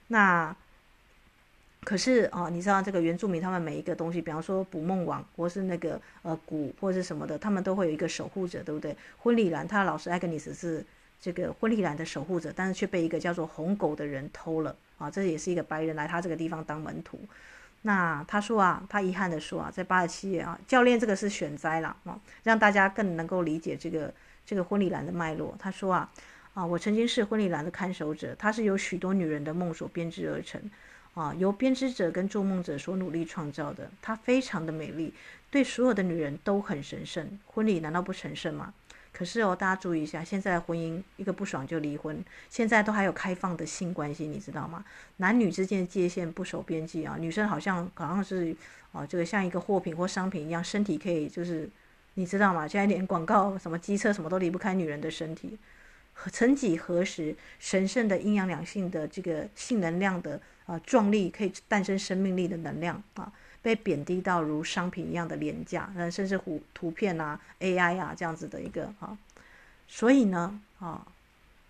[0.08, 0.54] 那
[1.82, 8.94] 可是啊，你知道这个原住民他们每一个东西，比方说捕梦网或是那个呃鼓或是什么的，他们都会有一个守护者，对不对？
[9.18, 10.84] 婚礼兰，他的老师艾格尼斯是
[11.20, 17.18] 这个婚礼兰的守护者，但是却被一个叫做红狗的人偷了啊，这也是一个白人来他这个地方当门徒。
[17.82, 24.14] 那他说啊，他遗憾的说啊，在八十七页啊，教练这个是选摘了啊，让大家更能够理解这个
[24.46, 25.56] 这个婚礼蓝的脉络。
[25.58, 26.10] 他说啊，
[26.54, 30.60] 啊，我曾经是婚礼蓝的看守者，它是由许多女人的梦所编织而成，
[31.14, 35.12] 啊，由编织者跟做梦者所努力创造的，它非常的美丽，
[35.50, 37.38] 对所有的女人都很神圣。
[37.46, 38.72] 婚礼难道不神圣吗？
[39.22, 44.84] 可是哦，大家注意一下，现在婚姻一个不爽就离婚，现在都还有开放的性关系，你知道吗？
[45.18, 48.52] 男女之间的界限不守边际啊，女生好像好像是
[48.90, 51.70] 啊，这个像一个货品或商品一样，身体可以就是
[52.14, 52.66] 你知道吗？
[52.66, 55.56] 现在连广告什么机车什么都离不开女人的身体。
[56.32, 63.32] 曾几何时，神圣的阴阳两性的这个性能量的啊壮丽，可以诞生生命力的能量啊。
[63.62, 69.16] 被贬低到如商品一样的廉价，嗯，甚至图图片啊、AI 啊这样子的一个啊，
[69.86, 71.06] 所以呢啊，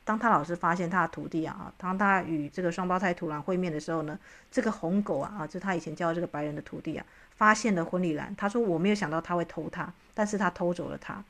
[0.05, 4.19] 当他老师发现他的徒弟啊，当他与这个双胞胎土狼会面的时候呢，
[4.51, 7.05] 这个红狗啊啊，就他以前教这个白人的徒弟啊，
[7.37, 11.23] 发现了婚礼兰，他说我没有想到他会偷他，但是他偷走了他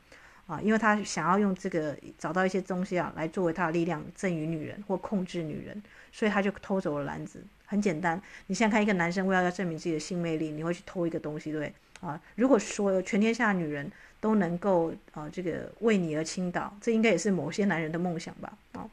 [0.47, 7.41] 啊，因为他想要用这个找到一些东西啊，来作为他的力量赠予女人或控制女人，所以他就偷走了篮子。
[7.65, 11.73] 很简单，你现在看一个男生为了要证明自己的性魅力，你会去偷一个东西，对？
[12.01, 18.57] 啊，如果说全天下女人都能够啊，这个为你而倾倒，这应该也是某些男人的梦想吧？
[18.73, 18.85] 啊，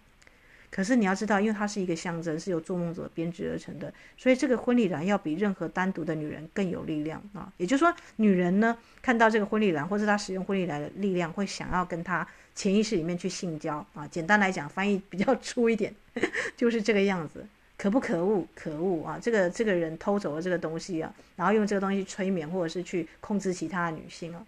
[0.70, 7.52] 可是你要知道，因为它是一个象征，是由做梦者编织而成的，所以这个婚礼蓝要比任何单独的女人更有力量啊。
[7.56, 14.06] 也就是说，女人呢看到这个婚礼蓝，或者她使用婚礼蓝的力量，会想要跟她潜意识里面去性交啊。
[14.06, 15.92] 简单来讲，翻译比较粗一点，
[16.56, 17.44] 就是这个样子。
[17.76, 18.46] 可不可恶？
[18.54, 19.18] 可恶啊！
[19.18, 24.46] 这个这个人偷走了这个东西啊，然后用这个东西催眠或者是去控制其他的女性啊。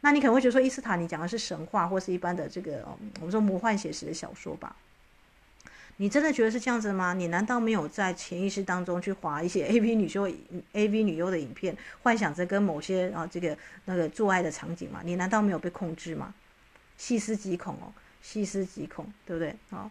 [0.00, 2.82] 那你可能会觉得说，伊斯塔尼讲的是神话或是一般的这个，
[3.18, 4.74] 我们说魔幻写实的小说吧？
[6.00, 7.12] 你真的觉得是这样子吗？
[7.12, 10.26] 你难道没有在潜意识当中去划一些 AV 女优、
[10.72, 15.02] AV 女优的影片，幻想着跟某些啊这个那个做爱的场景吗？
[15.04, 16.32] 你难道没有被控制吗？
[16.96, 19.90] 细思极恐哦，细思极恐，对不对啊？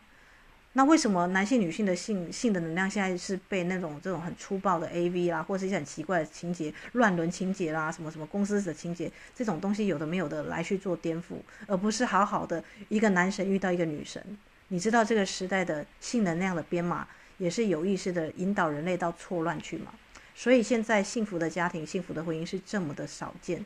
[0.73, 11.35] 那为什么男性、女性的性性的能量现在是被那种这种很粗暴的 AV 啦，或是一些很奇怪的情节、乱伦情节啦，什么什么公司的情节这种东西有的没有的来去做颠覆，
[11.67, 14.23] 而不是好好的一个男神遇到一个女神？
[14.69, 19.93] 你知道这个时代的性能量的编码也是有意识的引导人类到错乱去吗？
[20.35, 23.65] 所以现在幸福的家庭、幸福的婚姻是这么的少见，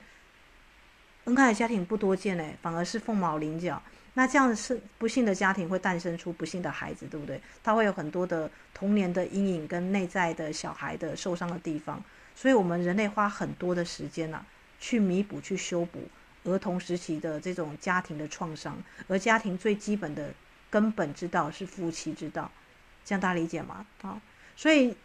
[1.25, 3.81] 恩爱的家庭不多见哎，反而是凤毛麟角。
[4.15, 7.39] 那这样是不幸的家庭会诞生出不幸的孩子，对不对？
[7.63, 12.03] 他会有很多的童年的阴影跟内在的小孩的受伤的地方，
[12.35, 14.45] 所以我们人类花很多的时间啊，
[14.79, 16.07] 去弥补、去修补
[16.43, 20.33] 儿童时期的这种家庭的创伤，而家庭最基本的。
[20.73, 22.49] 根本之道是夫妻之道，
[23.05, 23.85] 这样大家理解吗？
[24.01, 24.19] 啊，
[24.55, 24.95] 所以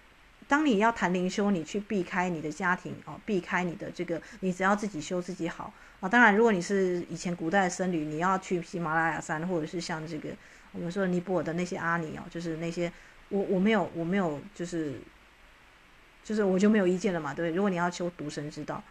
[0.46, 6.08] 当你要谈灵修，你去避开你的家庭哦，避开你的这个，你只要自己修自己好啊。
[6.08, 10.30] 当然，如果你是以前古代的僧侣，你要去喜马拉雅山，或者是像这个
[10.72, 12.90] 我们说尼泊尔的那些阿尼哦，就是那些
[13.28, 14.94] 我我没有我没有就是
[16.24, 17.54] 就是我就没有意见了嘛，对不对？
[17.54, 18.82] 如果你要修独生之道，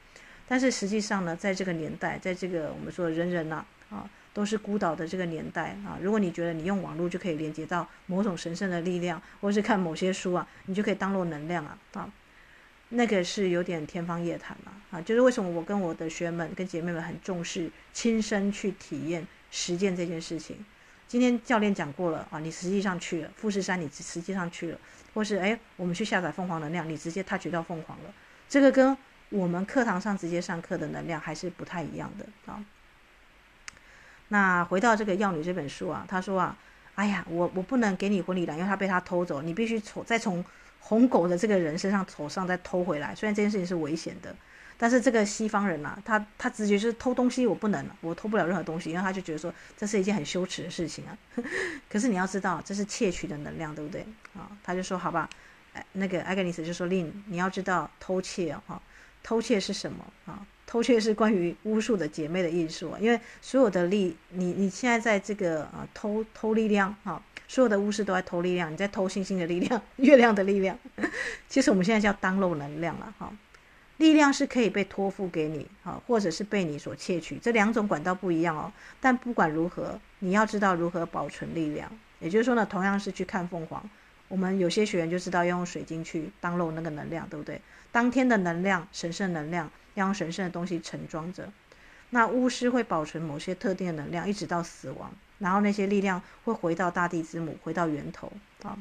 [0.47, 4.07] 但是实际上呢，在这个年代，在这个我们说人人呐啊。
[4.37, 5.97] 都是孤岛的这个年代啊！
[5.99, 12.07] 如果你觉得你用网络就可以连接到某种神圣的力量，或是看某些书啊，你就可以当做能量啊啊，
[12.89, 15.01] 那个是有点天方夜谭嘛啊！
[15.01, 20.63] 就是为什么我跟我的学员们、跟姐妹们很重视亲身去体验、实践这件事情。
[21.07, 24.79] 今天教练讲过了啊，你实际上去了富士山，你实际上去了，
[25.15, 28.13] 或是诶，我们去下载凤凰能量，你直接 touch 到凤凰了，
[28.47, 28.95] 这个跟
[29.29, 32.63] 我们课堂上直接上课的能量还是不太一样的啊。
[34.29, 36.57] 那回到这个《药女》这本书啊，他说啊，
[36.95, 40.43] 哎呀，我我不能给你婚礼了，因为他被他偷走，你必须从再从
[40.79, 43.13] 红狗的这个人身上头上再偷回来。
[43.15, 44.35] 虽然这件事情是危险的，
[44.77, 51.17] 但是这个西方人啊，他他直觉是偷东西，我不能，我偷不了任何东西，因为他就觉得说这是一件很羞耻的事情啊。
[51.89, 54.51] 可是你要知道，这是窃取的能量，对不对啊？
[54.63, 55.29] 他就说好吧，
[55.93, 58.81] 那个艾格尼斯就说令你要知道偷窃啊，
[59.23, 60.45] 偷窃是什么啊？
[60.67, 70.77] 偷窃是关于巫术的姐妹的艺术啊，因为所有的力，你你现在在这个啊偷偷力量啊，所有的巫师都在偷力量，你在偷星星的力量、 月亮的力量。
[71.47, 73.31] 其实我们现在叫当漏能量了哈，
[73.95, 78.69] 力量是可以被托付给你啊，或者是被你所窃取，这两种管道不一样哦。
[78.99, 81.89] 但不管如何，你要知道如何保存力量。
[82.19, 83.89] 也就是说呢，同样是去看凤凰，
[84.27, 87.61] 我们有些学员就知道要用水晶去当漏那个能量，对不对？
[87.89, 89.71] 当天的能量、神圣能量。
[89.97, 91.51] 要用神圣的东西盛装着，
[92.11, 98.31] 那巫师会保存某些特定的能量，一直到死亡，然后那些力量会回到大地之母，回到源头
[98.61, 98.77] 啊。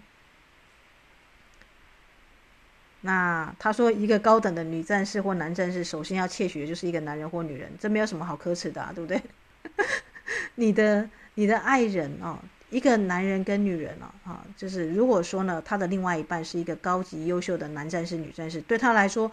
[3.01, 9.23] 那他说，一个高等的女战士或男战士，首先要窃取的就是一个男人或女人，这没有什么好可耻的啊，对不对？
[10.57, 19.33] 你的你的爱人啊，一个男人跟女人啊，啊，就是如果说呢，他的另外一半是一个高级优秀的男战士、女战士，对他来说。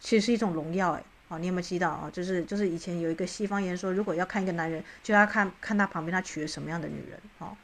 [0.00, 2.10] 其实是一种荣耀，哎，啊，你有没有知道啊？
[2.10, 7.54] 就是就是以前有一个西方言说，如果要看一个男人，就要看看他旁边他娶了什么样的女人，哦，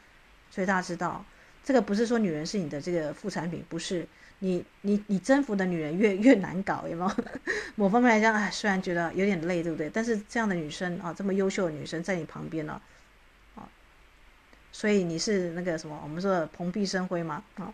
[0.51, 1.25] 所以大家知道，
[1.63, 4.07] 这个不是说女人是你的这个副产品，不是
[4.39, 7.11] 你你你征服的女人越越难搞，有没有？
[7.75, 9.89] 某方面来讲，哎，虽然觉得有点累，对不对？
[9.89, 12.79] 但是这样的女生啊，这么优秀的女生在你旁边呢，
[13.55, 13.67] 啊，
[14.71, 17.73] 所以你是那个什么，我们说蓬荜生辉嘛，啊。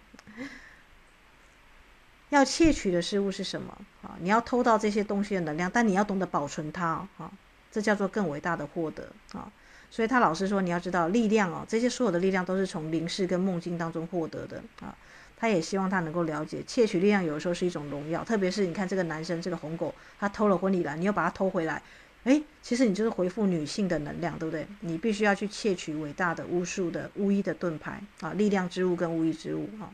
[2.34, 4.18] 要窃取的事物是什么啊？
[4.20, 7.32] 你要偷到这些东西的能量，但你要懂得保存它啊，
[7.72, 9.52] 这叫做更伟大的获得啊。
[9.90, 14.96] 所以他老师说，你要知道力量哦，这些所有的力量都是从灵视跟梦境当中获得的啊。
[15.38, 21.82] 他也希望他能够了解，窃取力量有的时候是一种荣耀，特别是你看这个男生这个红狗，他偷了婚礼了，你又把它偷回来，
[22.24, 24.66] 诶，其实你就是回复女性的能量，对不对？
[24.80, 29.92] 你必须要去窃取伟大的巫术的巫医的盾牌啊，力量之物跟巫医之物啊。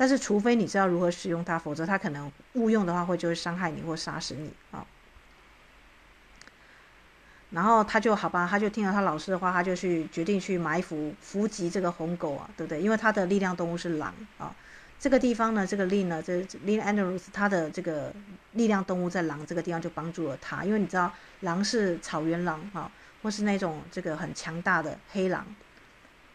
[0.00, 4.82] 但是，除非你知道如何使用它，否则它可能误用的话，会就会伤害你或杀死你啊。
[7.50, 12.80] 然后他就好吧，他就听了他老师的话，他就去决定去埋伏伏击这个红狗啊，对不对？
[12.80, 14.56] 因为他的力量动物是狼啊。
[14.98, 18.10] 这个地方呢，这个林呢，这 Lin Andrews 他的这个
[18.52, 22.90] 力量动物在狼这个地方就帮助了他，因为你知道狼是草原狼啊，
[23.22, 25.46] 或是那种这个很强大的黑狼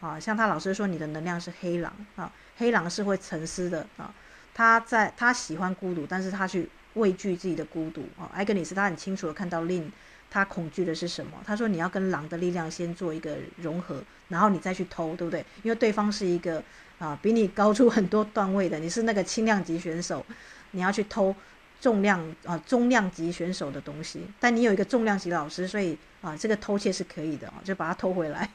[0.01, 0.19] 啊。
[0.19, 2.31] 像他老师说，你的能量是黑狼啊。
[2.57, 4.13] 黑狼是会沉思的啊，
[4.53, 8.31] 他在他喜欢孤独，但是他去畏惧自己的孤独啊。
[8.33, 9.91] 艾格尼斯他很清楚的看到令
[10.31, 11.33] 他恐惧的是什么？
[11.45, 15.45] 他说你要跟狼的力量先做一个融合，然后你再去偷，对不对？
[15.63, 16.63] 因为对方是一个
[16.97, 20.25] 啊比你高出很多段位的，你是那个轻量级选手，
[20.71, 21.35] 你要去偷
[21.81, 28.49] 重量啊中量级选手的东西，但你有一个重量级老师，所以啊这个偷窃是可以的啊，就把它偷回来。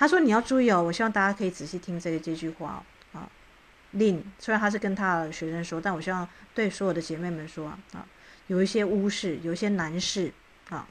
[0.00, 2.82] 他说你要注意哦，我希望大家可以仔细听这个这句话
[3.12, 3.30] 哦啊。
[3.90, 8.06] 令虽然他是跟他的学生说，但我希望对所有的姐妹们说啊啊，
[8.46, 10.32] 有一些巫师，有一些男士。
[10.70, 10.88] 啊，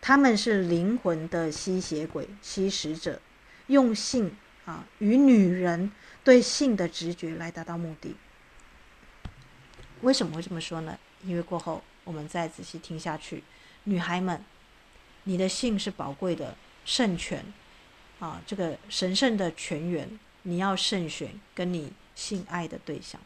[0.00, 3.20] 他们是灵魂的吸血鬼、吸食者，
[3.66, 5.92] 用性啊与女人
[6.24, 8.16] 对性的直觉来达到目的。
[10.00, 10.98] 为什么会这么说呢？
[11.24, 13.44] 因为过后我们再仔细听下去，
[13.84, 14.42] 女孩们，
[15.24, 17.44] 你的性是宝贵的圣权
[18.18, 23.20] 啊，这个神圣的泉源，你要慎选跟你性爱的对象。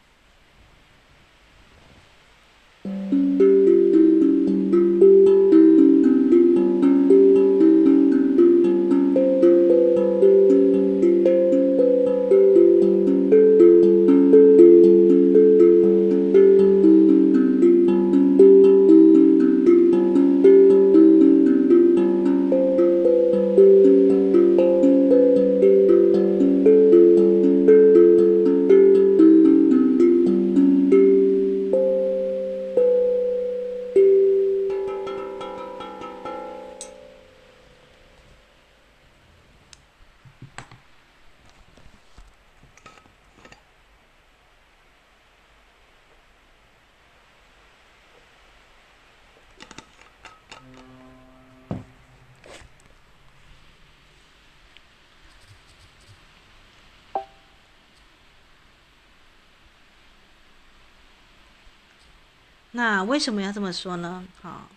[63.27, 64.25] 为什么要这么说呢？
[64.41, 64.69] 好，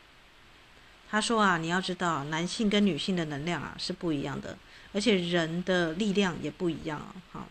[1.09, 4.59] 他说啊，你要知道，男性跟女性的能量啊是不一样的，
[4.93, 7.15] 而且人的力量也不一样啊。
[7.31, 7.47] 好，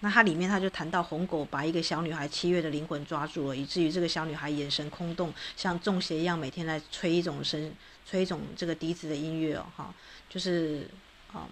[0.00, 7.72] 那他里面他就谈到红狗把一个小女孩七月的灵魂抓住了，以至于这个小女孩眼神空洞，像中邪一样，每天在吹一种声，
[8.04, 9.94] 吹一种这个笛子的音乐哦，哈，
[10.28, 10.90] 就是，
[11.34, 11.48] 嗯，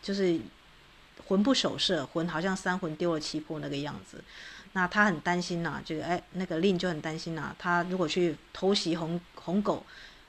[0.00, 0.40] 就是。
[1.28, 4.24] 魂不守舍，魂好像三魂丢了七魄那个样子，
[4.72, 9.84] 那他很担心呐、这个哎，那个令就很担心呐、他如果去偷袭红红狗，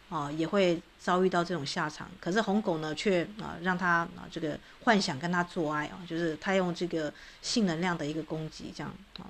[0.10, 2.10] 啊、也会遭遇到这种下场。
[2.20, 9.26] 可是红狗呢，却啊、让他啊、这个幻想跟他做爱啊，就是他用这个性能量的一个攻击这样啊。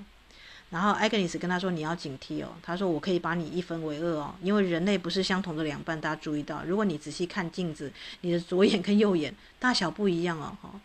[0.72, 6.00] 然后艾格尼斯跟他说：“你要警惕哦。”他说：“我可以把你一分为二哦，因为人类不是相同的两半。
[6.00, 7.92] 大家注意到，如果你仔细看镜子，
[8.22, 10.80] 你的左眼跟右眼大小不一样哦，哈。”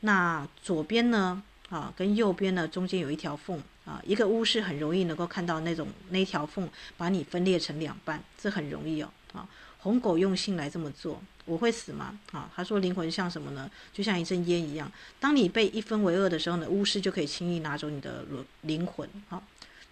[0.00, 1.42] 那左边呢？
[1.68, 4.02] 啊，跟右边呢，中间有一条缝啊。
[4.04, 9.08] 一个巫师很容易能够看到那种那条缝，把你分裂成两半，这很容易哦。
[9.32, 9.46] 啊，
[9.78, 12.18] 红狗用性来这么做，我会死吗？
[12.32, 13.70] 啊，他说灵魂像什么呢？
[13.92, 14.90] 就像一阵烟一样。
[15.20, 18.24] 当你被一分为二的时候呢，巫师就可以轻易拿走你的
[18.62, 19.08] 灵魂。
[19.28, 19.40] 啊，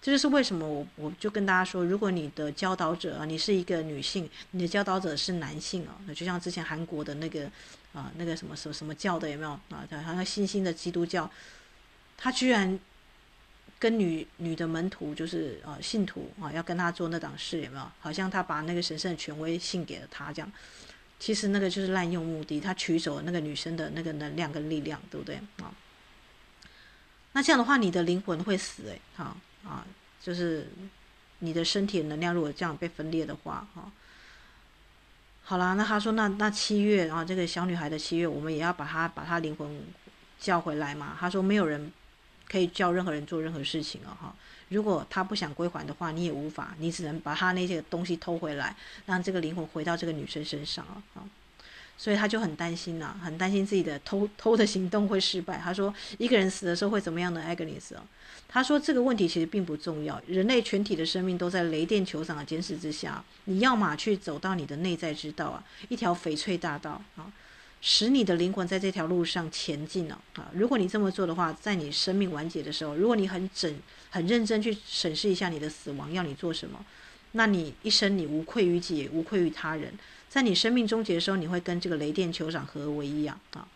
[0.02, 7.48] 这就是为什么我我就跟大家说，如果你的教导者啊，你是一个女性，你的教导者是男性啊，那就像之前韩国的那个。
[7.92, 9.86] 啊，那个什么什么什么教的有没有啊？
[10.04, 11.28] 好像新兴的基督教，
[12.16, 12.78] 他居然
[13.78, 17.90] 跟女女的门徒就是啊信徒啊，要跟他做那档事有没有？
[18.00, 20.52] 好像他把那个神圣的权威信给了他这样，
[21.18, 25.72] 其实那个就是滥用目的，他取走了那个女生的那个能量跟力量，对不对啊？
[27.32, 29.86] 那这样的话，你的灵魂会死哎，哈啊，
[30.22, 30.68] 就是
[31.38, 33.90] 你的身体能量如果这样被分裂的话，哈。
[35.48, 39.82] 好啦，那他说那那七月啊，这个小女孩的七月，我们也要把她把她灵魂
[40.38, 41.16] 叫回来嘛。
[41.18, 41.90] 他说没有人
[42.46, 44.34] 可以叫任何人做任何事情了哈。
[44.68, 48.76] 如果他不想归还的话，你也无法，你只能把他那些东西偷回来，
[49.06, 50.84] 让这个灵魂回到这个女生身上
[51.14, 51.24] 啊。
[51.98, 55.58] 所以他就很担心呐、啊，很担心自己的偷偷的行动会失败。
[55.58, 57.90] 他说一个人死的时候会怎么样呢？Agnes，
[58.46, 63.22] 他说这个问题其实并不重要，人类全体的生命都在雷电球场的监视之下。
[63.46, 67.32] 你要么去走到你的内在之道啊，一条翡翠大道啊，
[67.80, 70.48] 使你的灵魂在这条路上前进了啊。
[70.54, 73.74] 如果你这么做的话，在你生命完结的时候，如果你很整
[74.10, 76.78] 很认真去审视一下你的死亡要你做什么，
[77.32, 79.92] 那你一生你无愧于己，无愧于他人。
[80.28, 83.38] 在你生命终结的时候，你会跟这个雷电酋长合为一啊！
[83.54, 83.66] 啊，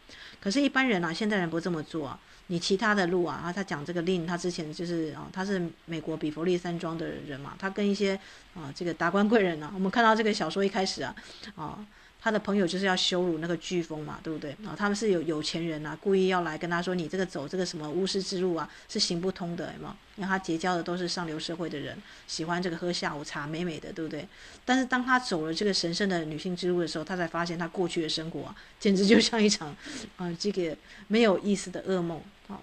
[0.41, 2.19] 可是，一般人啊，现代人不这么做啊。
[2.49, 8.19] 你其他的路啊，啊，他讲这个令，他之前就是啊，他是美国比佛利山庄的人嘛，他跟一些
[8.55, 11.15] 啊，这个达官贵人呢，我们看到这个小说一开始啊，
[11.55, 11.79] 啊，
[12.23, 14.53] 他的朋友就是要羞辱那个飓风嘛，对不对？
[14.65, 19.97] 啊，他们是有有钱人啊，故意要来跟他说，你这个走这个什么巫师之路啊，是行不通的，嘛。
[20.15, 21.97] 因为他结交的都是上流社会的人，
[22.29, 24.29] 喜欢这个喝下午茶，美美的，对不对？
[24.65, 29.75] 但是当他走了这个神圣的女性之路的时候，他才发现他过去的生活啊，简直就像一场
[30.17, 30.77] 啊、这个
[31.09, 32.61] 没有意思的噩梦啊。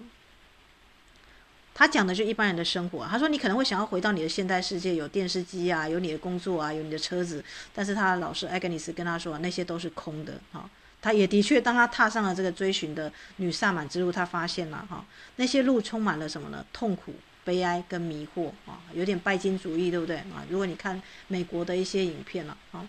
[1.72, 3.06] 他讲的就一般人的生活。
[3.06, 7.42] 他说：“你可能会想要回到你的现代世界，有电视机啊，有你的工作啊，有你的车子。
[7.74, 10.38] 但是他的老师艾格尼斯跟他说，那些都是空的。
[10.52, 10.68] 哈，
[11.00, 15.02] 他也的确，当他踏上了这个追寻的女萨满之路，他发现了哈，
[15.36, 16.62] 那些路充满了什么呢？
[16.72, 17.14] 痛苦、
[17.44, 20.44] 悲哀跟迷惑啊，有点拜金主义，对不对啊？
[20.50, 22.86] 如果你看美国的一些影片了啊，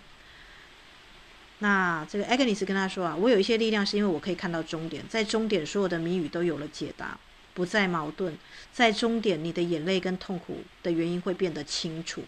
[1.60, 7.18] 那这个艾格尼斯跟他说啊，我有一些力量，是因为我可以看到终点，在终点所有的谜语都有了解答。”
[7.54, 8.38] 不再矛盾，
[8.72, 12.24] 在终点，你的眼泪跟痛苦的原因会变得清楚。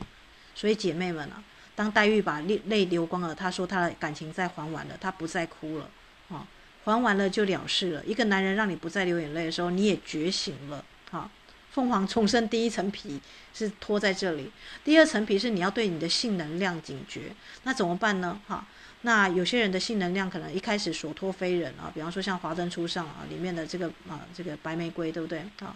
[0.56, 1.44] 所以姐妹们啊，
[1.76, 5.90] 当黛玉把泪泪流光了，她说她的感情再还完了，她不再哭了
[6.30, 6.46] 啊，
[6.84, 8.04] 还完了就了事了。
[8.06, 11.30] 一个男人让你不再流眼泪的时候，你也觉醒了啊。
[11.72, 13.20] 凤凰重生第一层皮
[13.54, 14.52] 是拖在这里，
[14.84, 18.40] 第二层皮是你要对你的性能量警觉，那怎么办呢？
[18.48, 18.68] 哈。
[19.06, 25.76] 那有些人的性能量可能一开始所托非人啊，比方说像《华灯初上》啊里面的这个啊这个白玫瑰，对不对啊？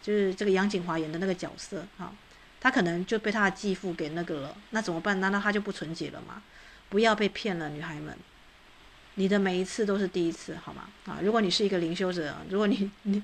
[0.00, 2.12] 就是这个杨谨华演的那个角色啊，
[2.60, 5.18] 他可能就被他的继父给那个了，那怎么办？
[5.20, 6.40] 难道他就不纯洁了吗？
[6.88, 8.16] 不要被骗了，女孩们，
[9.16, 10.88] 你的每一次都是第一次，好吗？
[11.06, 13.20] 啊，如果你是一个灵修者，如果你你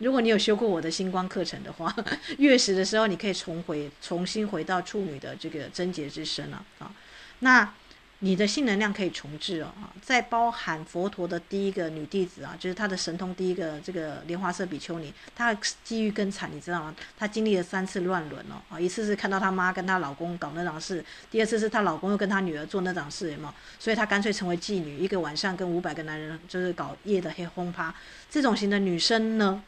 [0.00, 1.96] 如果你有修过我的星光课程的话，
[2.36, 6.92] 月食的时候你可以重回重新回到处女的这个贞洁之身了啊，
[7.38, 7.72] 那。
[8.20, 16.92] 你的性能量可以重置哦，在包含佛陀的第一个女弟子啊，就是她的神通第一个这个莲花色比丘尼，她的际遇更惨，你知道吗？
[17.16, 23.54] 她经历了三次乱伦哦，啊，一次是看到她妈跟她老公搞那档事，第二次是她老公又跟她女儿做那档事，有没有？
[23.78, 27.94] 所以她干脆成为妓女，一个晚上跟五百个男人就是搞夜的黑轰趴。
[28.28, 29.62] 这种型的女生呢，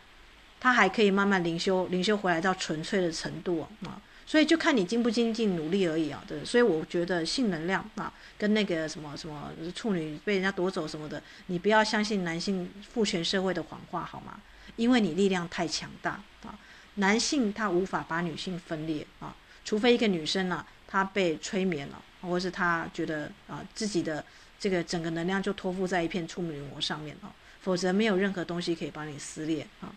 [0.59, 4.03] 她还可以慢慢灵修，灵修回来到纯粹的程度啊。
[4.31, 6.45] 所以就看你精不精进努力而已啊，对。
[6.45, 14.41] 所以我觉得性能量啊，跟那个什么什么处女被人家夺走什么的，你不要相信男性父权社会的谎话好吗？
[14.77, 16.57] 因为你力量太强大啊，
[16.95, 24.25] 男性他无法把女性分裂啊，除非一个女生啊，她被催眠了，或是她觉得啊自己的
[24.61, 29.93] 这个整个能量就托付在一片处女膜上面啊，否则没有任何东西可以把你撕裂啊。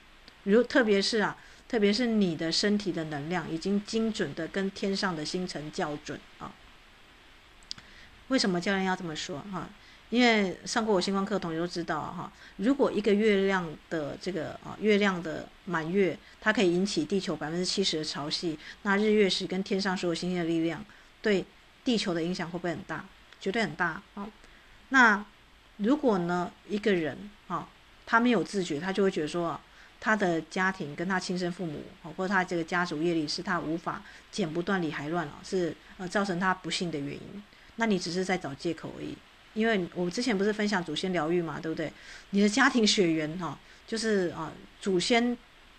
[0.46, 1.38] 如特别是啊。
[1.74, 6.54] 特别是你的身体的能量已经精准的跟天上的星辰校准啊！
[8.28, 9.68] 为什么教练要这么说哈？
[10.12, 12.32] 因为上过我星光课的，同学都知道哈。
[12.58, 20.86] 如果一个月亮的这个啊月亮的满月，它可以引起地球百分之七十的潮汐，那日月食跟天上所有星星的力量
[21.24, 21.44] 对
[21.84, 23.04] 地球的影响会不会很大？
[23.40, 24.30] 绝对很大啊！
[24.90, 25.26] 那
[25.78, 27.68] 如果呢一个人啊
[28.06, 29.60] 他没有自觉，他就会觉得说。
[30.06, 31.82] 他的家庭跟他亲生父母，
[32.18, 37.44] 或者他这个家族业力是他无法剪不断理还乱了，是呃造成他不幸的原因。
[37.78, 39.16] 那你只是在找借口而已，
[39.54, 41.90] 因为我们之前不是分享祖先疗愈嘛，对不对？
[42.32, 44.52] 你的家庭血缘哈，就是啊
[44.82, 45.38] 祖先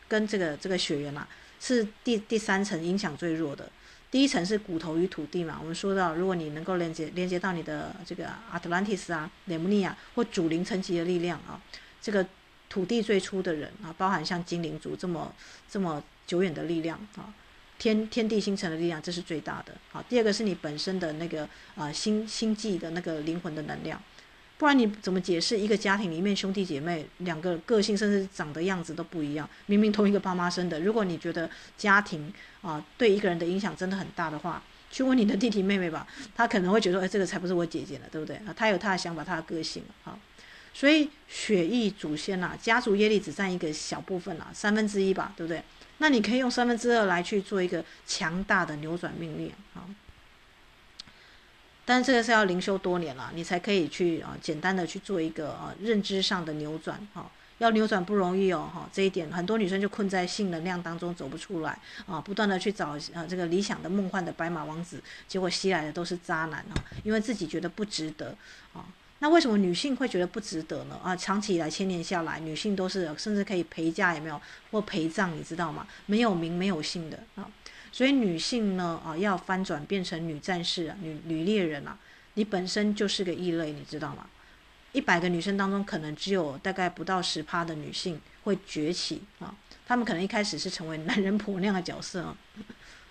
[0.09, 1.29] 跟这个这个血缘啊，
[1.61, 3.70] 是第第三层影响最弱的，
[4.11, 5.59] 第一层是骨头与土地嘛。
[5.61, 11.61] 我们说到，如果你能够连接连接到你的这个阿特兰蒂斯啊、雷姆尼亚或主灵层级的力量啊，
[12.01, 12.27] 这个。
[12.75, 15.33] 土地最初的人啊，包含像精灵族这么
[15.70, 17.33] 这么久远的力量啊，
[17.79, 20.05] 天天地星辰的力量，这是最大的啊。
[20.09, 24.03] 第二个是你本身的那个啊星星际的那个灵魂的能量，
[24.59, 30.81] 不然你怎么解释一个家庭里面兄弟姐妹两个个性甚至长的样子都不一样，明明同一个爸妈生的？
[30.81, 31.49] 如果你觉得
[31.79, 34.61] 家庭啊对一个人的影响真的很大的话，
[34.91, 36.05] 去问你的弟弟妹妹吧，
[36.35, 38.35] 他可能会觉得，哎，这个才不是我姐姐呢，对不对？
[38.39, 40.18] 啊，他有他的想法，他的个性啊。
[40.75, 45.62] 所以血裔祖先呐、啊，家族业力只占一个小部分啦、啊，三分之一吧，对不对？
[45.99, 49.87] 那你可以用三分之二来去做一个强大的扭转命令啊。
[51.85, 57.31] 但这个是要灵修多年了，你才可以去啊，简单的去做一个啊认知上的扭转哈。
[57.59, 68.37] 要扭转不容易哦哈，这一点很多女生就困在性能量当中走不出来啊，不断的去找啊这个理想的梦幻的白马王子，结果吸来的都是渣男啊，因为自己觉得不值得
[68.72, 68.85] 啊。
[69.20, 71.00] 那为什么女性会觉得不值得呢？
[71.02, 74.38] 啊，长期以来千年下来，女性都是甚至可以陪嫁，有没有
[74.70, 75.34] 或陪葬？
[75.34, 75.86] 你知道吗？
[76.06, 77.48] 没有名没有姓的啊，
[77.90, 81.96] 所以女性呢啊要翻转变成女战士啊，女女猎人啊，
[82.34, 84.26] 你本身就是个异类，你知道吗？
[84.92, 89.54] 一百个女生当中，可能只有大概不到十趴的女性会崛起啊，
[89.86, 92.36] 她们可能一开始是成为男人婆那样的角色啊。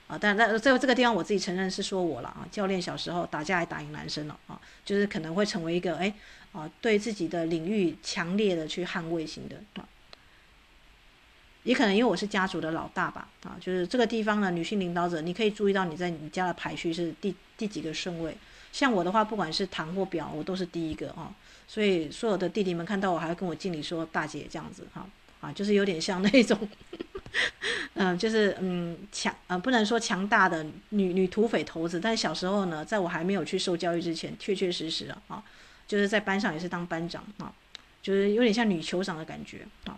[0.08, 6.14] 啊，但但最后这个地方我自己承认是说我了啊，教练小时候打架还打赢男生了啊，就是可能会成为一个哎
[6.52, 9.88] 啊对自己的领域强烈的去捍卫型的啊，
[11.64, 18.38] 也可能因为我是家族的老大吧啊，就是这个地方呢，女性领导者，你可以注意到你在你家的排序是第第几个顺位，
[18.74, 21.34] 像我的话，不管是堂或表，我都是第一个啊，
[21.66, 25.08] 所以所有的弟弟们看到我还会跟我敬礼说大姐这样子哈
[25.40, 26.70] 啊，就是有点像那种。
[27.96, 35.44] 嗯、 就是嗯强呃不能说强大的女女土匪头子，但是小时候呢，在我还没有去受教育之前，确确实实啊，
[35.88, 37.54] 就是在班上也是当班长啊，
[38.02, 39.98] 就是有点像女酋长的感觉啊。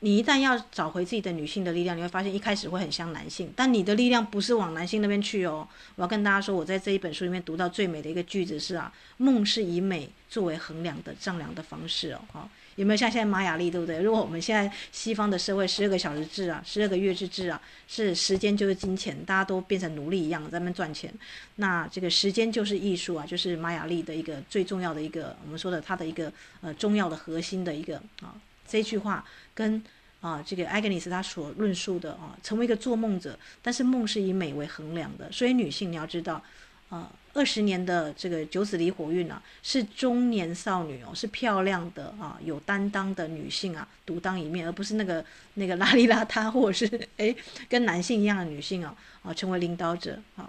[0.00, 5.66] 你一旦要找回自己的女性的力量，你会发现一开始会很像男性，但你的力量不是往男性那边去哦。
[5.94, 12.50] 我要跟大家说，我在这一本书里面读到最美的一个句子是啊，梦是以美作为衡量的丈量的方式哦，啊。
[12.76, 14.00] 有没有像现在玛雅历，对不对？
[14.00, 21.12] 如果我们现在西方的社会十二个小时制啊，十二个月之制啊，是时间就是金钱，大家都变成奴隶一样在那赚钱。
[21.56, 28.34] 那这个时间就是艺术啊，就是玛雅历的一个最重要的一个，我们说的它的一个呃重要的核心的一个啊，
[28.66, 29.82] 这句话跟
[30.20, 36.42] 啊这个艾格尼斯他所论述的啊，成为一个做梦者，但是梦是以美为衡量的，所以女性你要知道。
[36.90, 45.24] 啊，二十年的这个九子离火运啊，是中年少女哦，是漂亮的啊，有担当的女性啊，独当一面，而不是那个
[45.54, 46.86] 那个邋里邋遢或者是
[47.18, 47.36] 诶
[47.68, 50.48] 跟男性一样的女性啊啊，成为领导者啊。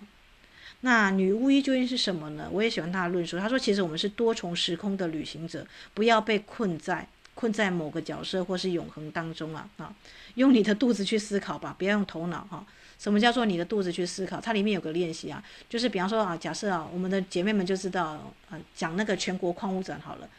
[0.82, 2.48] 那女巫医究竟是什么呢？
[2.52, 5.66] 我也喜欢她的论述，她说其实我们是多重时空的旅行者，
[5.96, 9.92] 不要被困在困在某个角色或是永恒当中啊啊，
[10.36, 12.58] 用你的肚子去思考吧，不要用头脑哈。
[12.58, 12.68] 啊
[12.98, 14.40] 什么叫做你的肚子去思考？
[14.40, 20.30] 它里面有个练习啊，就是比方说啊，假设啊，我们的姐妹们就知道啊，讲那个全国矿物展好了，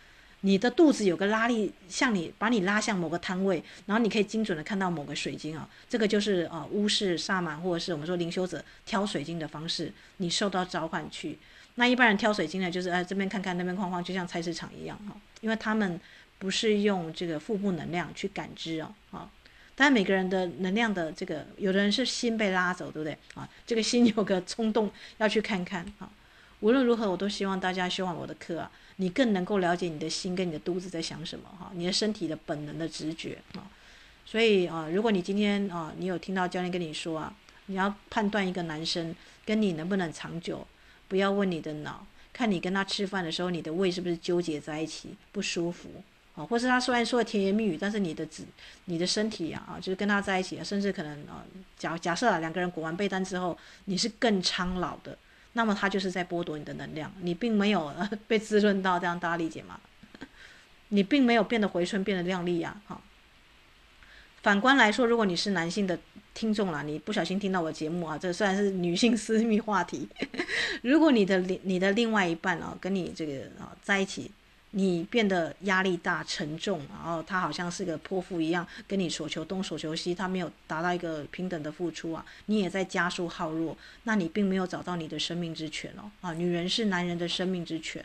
[0.40, 11.38] 你的肚子有个拉力，向你把你拉向某个摊位，然后你可以精准的看到某个水晶啊，这个就是啊，巫师、萨满或者是我们说灵修者挑水晶的方式，你受到召唤去。
[11.76, 16.00] 那一般人挑水晶呢，就是哎这边看看那边晃晃，就像菜市场一样哈，因为他们
[16.38, 19.30] 不是用这个腹部能量去感知啊啊。
[19.78, 23.48] 但每个人的能量的这个，有的人是心被拉走，对不对啊？
[23.66, 26.10] 这个心有个冲动要去看看啊。
[26.60, 33.68] 无论如何，我都希望大家修完我的课啊，你更能够了解你的心跟你的肚子在想什么哈，你的身体的本能的直觉啊。
[34.24, 39.14] 所以啊，如果你今天啊，你有听到教练跟你说啊，你要判断一个男生
[39.44, 40.66] 跟你能不能长久，
[41.06, 46.02] 不要问你的脑，看你跟他吃饭的时候，你的胃是不是纠结在一起，不舒服。
[46.36, 48.44] 啊，或是他虽然说甜言蜜语，但是你的子、
[48.84, 51.42] 你的身体啊，就是跟他在一起，甚至可能啊，
[51.78, 53.56] 假假设啊，两个人裹完被单之后，
[53.86, 55.16] 你是更苍老的，
[55.54, 57.90] 那么他就是在剥夺你的能量，你并没有
[58.28, 59.80] 被滋润到，这样大家理解吗？
[60.90, 63.00] 你并没有变得回春，变得亮丽呀，哈。
[64.42, 65.98] 反观来说，如果你是男性的
[66.34, 70.06] 听众啦，你不小心听到我节目啊，这虽然是女性私密话题，
[70.84, 74.30] 如果你的另你的另外一半啊，跟你这个啊在一起。
[74.78, 88.04] 你变得压力大、沉重，然后他好像是个泼妇一样，跟你所求东、所求西，他没有达到一个平等的付出啊，你也在加速耗弱，那你并没有找到你的生命之泉哦啊，女人是男人的生命之泉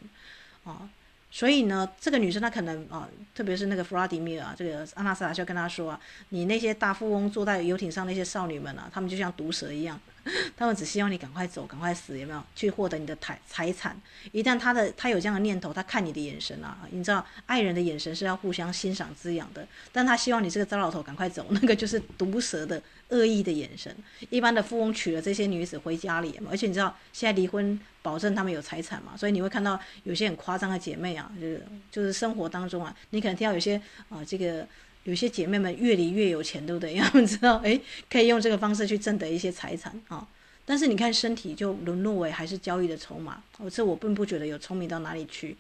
[0.64, 0.90] 啊。
[1.34, 9.98] 所以呢，这个女生她可能啊，特别是那个弗拉迪米尔啊，这个阿纳斯塔就跟她说啊，你那些大富翁坐在游艇上那些少女们啊，她们就像毒蛇一样，
[10.58, 12.44] 她们只希望你赶快走，赶快死，有没有？
[12.54, 14.00] 去获得你的财财产。
[14.34, 22.82] 一旦她的她有这样的念头，她看你的眼神啊，你知道，爱人的眼神是要互相欣赏滋养的，但她希望你这个糟老头赶快走，那个就是毒蛇的
[23.12, 23.96] 恶意的眼神。
[24.30, 27.80] 一般的富翁娶了这些女子回家里，而且你知道，现在离婚。
[28.04, 34.68] 保证他们有财产嘛，所以你会看到有些很夸张的姐妹啊，就是就是生活当中啊，你可能听到有些啊，这个
[35.04, 36.94] 有些姐妹们越离越有钱，对不对？
[36.98, 40.28] 因为他们知道，哎，可以用这个方式去挣得一些财产啊。
[40.66, 45.56] 但是你看身体就沦落为还是交易的筹码，我这我并不觉得有聪明到哪里去。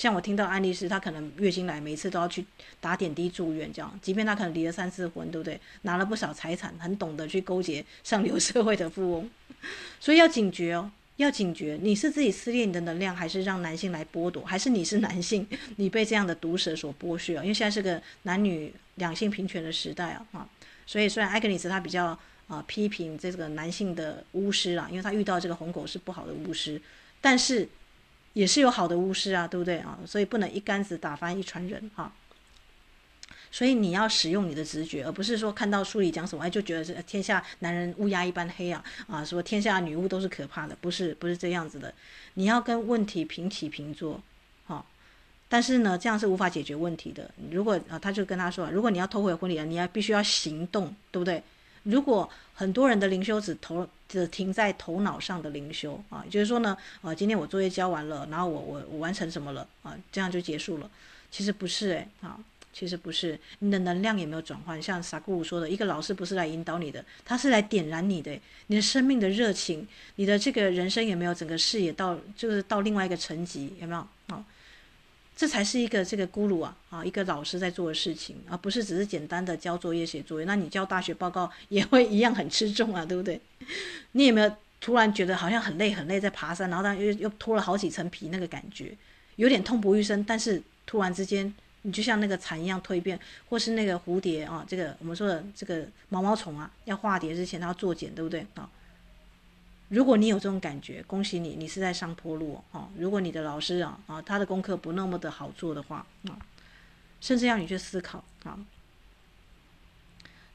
[0.00, 2.42] 像我听到案例是，她可能月经来，每次都要去
[2.80, 5.60] 打点滴住院这样，即便她可能离了三次婚，对不对？
[5.82, 9.30] 拿了不少财产，很懂得去勾结上流社会的富翁，
[10.00, 10.90] 所以要警觉哦。
[11.16, 14.42] 要警觉，你是自己撕裂你的能量，还是让男性来剥夺？
[14.42, 15.46] 还是你是男性，
[15.76, 17.42] 你被这样的毒蛇所剥削啊？
[17.42, 20.48] 因为现在是个男女两性平权的时代啊，啊，
[20.86, 26.80] 所以虽然艾格尼斯他比较啊批评这个男性的巫师啊，因为他遇到这个红狗是不好的巫师，
[27.20, 27.68] 但是
[28.32, 29.98] 也是有好的巫师啊，对不对啊？
[30.06, 32.12] 所以不能一竿子打翻一船人啊。
[33.52, 41.92] 所以你要使用你的直觉，而不是说看到书里讲什么，哎，就觉得是天下男人乌鸦一般黑啊啊，说天下女巫都是可怕的，不是不是这样子的。
[42.34, 44.22] 你要跟问题平起平坐，
[44.66, 44.86] 好、
[45.48, 47.28] 但是呢，这样是无法解决问题的。
[47.50, 51.42] 如果啊，他就跟他说，如果你要偷回婚礼啊，你要必须要行动，对不对？
[51.82, 52.30] 如果
[52.60, 60.90] 很多人的灵修只头只停在头脑上的灵修啊，就是说呢，啊，今天我作业交完了，然后我我我完成什么了啊，这样就结束了。
[61.30, 62.38] 其实不是诶，啊，
[62.70, 64.82] 其实不是，你的能量也没有转换。
[64.82, 74.06] 像萨古鲁说的，一个老师不是来引导你的，他是来点燃你的，你的生命的热情，你的这个人生也没有整个视野到，就是到另外一个层级，有没有？
[74.26, 74.44] 啊。
[75.40, 80.44] 这才是一个这个咕噜啊啊，一个老师在做的事情，而不是只是简单的交作业、写作业。
[80.44, 83.40] 那你交大学报告也会一样很吃重啊，对不对？
[84.12, 88.94] 你有没有突然觉得好像很累很累，在爬山，然后但又又脱了好几层皮，那个感觉
[89.36, 93.18] 有点痛不欲生，但是突然之间你就像那个蚕一样蜕变，
[93.48, 98.68] 或是那个蝴蝶啊，这个我们说的这个毛毛虫啊，要化蝶之前它要作茧，对不对啊？
[99.90, 102.88] 如果你有这种感觉，恭喜你，你是在上坡路哦。
[102.96, 106.38] 如果你的老师啊啊，他的功课不那么的好做的话啊，
[107.20, 108.56] 甚至要你去思考啊。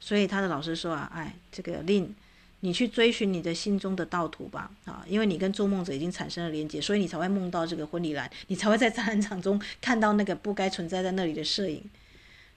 [0.00, 2.14] 所以他的老师说啊，哎，这个令
[2.60, 11.84] 你去追寻你的心中的道途吧啊，因为你跟做梦者已经产生了连接，所以你才会梦到这个婚礼栏，你才会在展览场中看到那个不该存在在那里的摄影。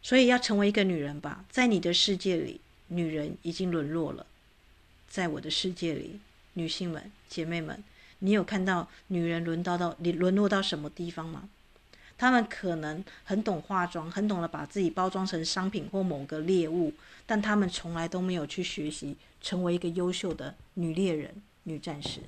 [0.02, 4.26] 所以要成为一个女人吧，在你的世界里，女人已经沦落了，
[5.10, 6.22] 在我的世界里。
[6.60, 7.82] 女性们、姐妹们，
[8.20, 11.47] 你有看到女人沦到到你沦落到什么地方吗？
[12.18, 16.93] 她们可能很懂化妆，很懂得把自己包装成商品或某个猎物，
[17.26, 22.20] 但她们从来都没有去学习成为一个优秀的女猎人、女战士。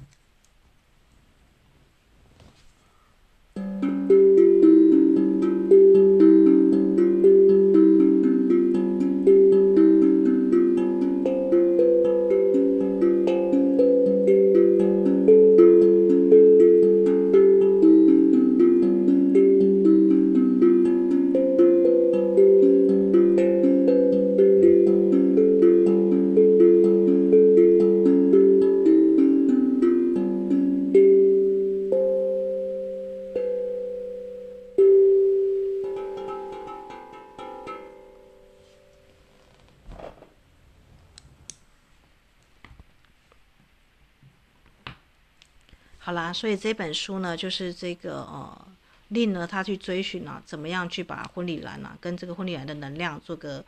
[46.41, 48.67] 所以这本书呢，就是这个呃，
[49.09, 53.63] 令呢他去追寻啊，怎么样去把婚礼栏啊，跟这个婚礼栏的能量做个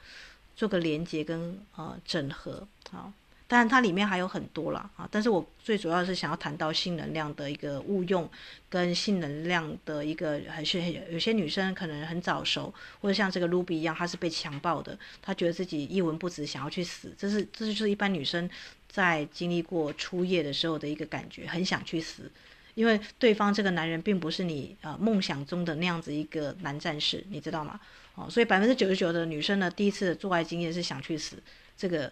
[0.56, 3.14] 做个连接跟呃整合啊。
[3.48, 8.28] 当然它里面还有很多啦啊，但是我最主要是想要谈到性能量的一个误用，
[8.72, 18.50] 跟性能量的一个，还是有些女生可能很早熟，或者像这个 Ruby 一样，她是被强暴的，她觉得自己一文不值，想要去死，这是这就是一般女生
[18.90, 22.32] 在经历过初夜的时候的一个感觉，很想去死，
[22.76, 27.80] 因为对方这个男人并不是你呃梦想中的那样子一个男战士，你知道吗？
[28.16, 31.38] 哦，所以百分之九十九的女生呢，第一次的做爱经验是想去死，
[31.78, 32.12] 这个。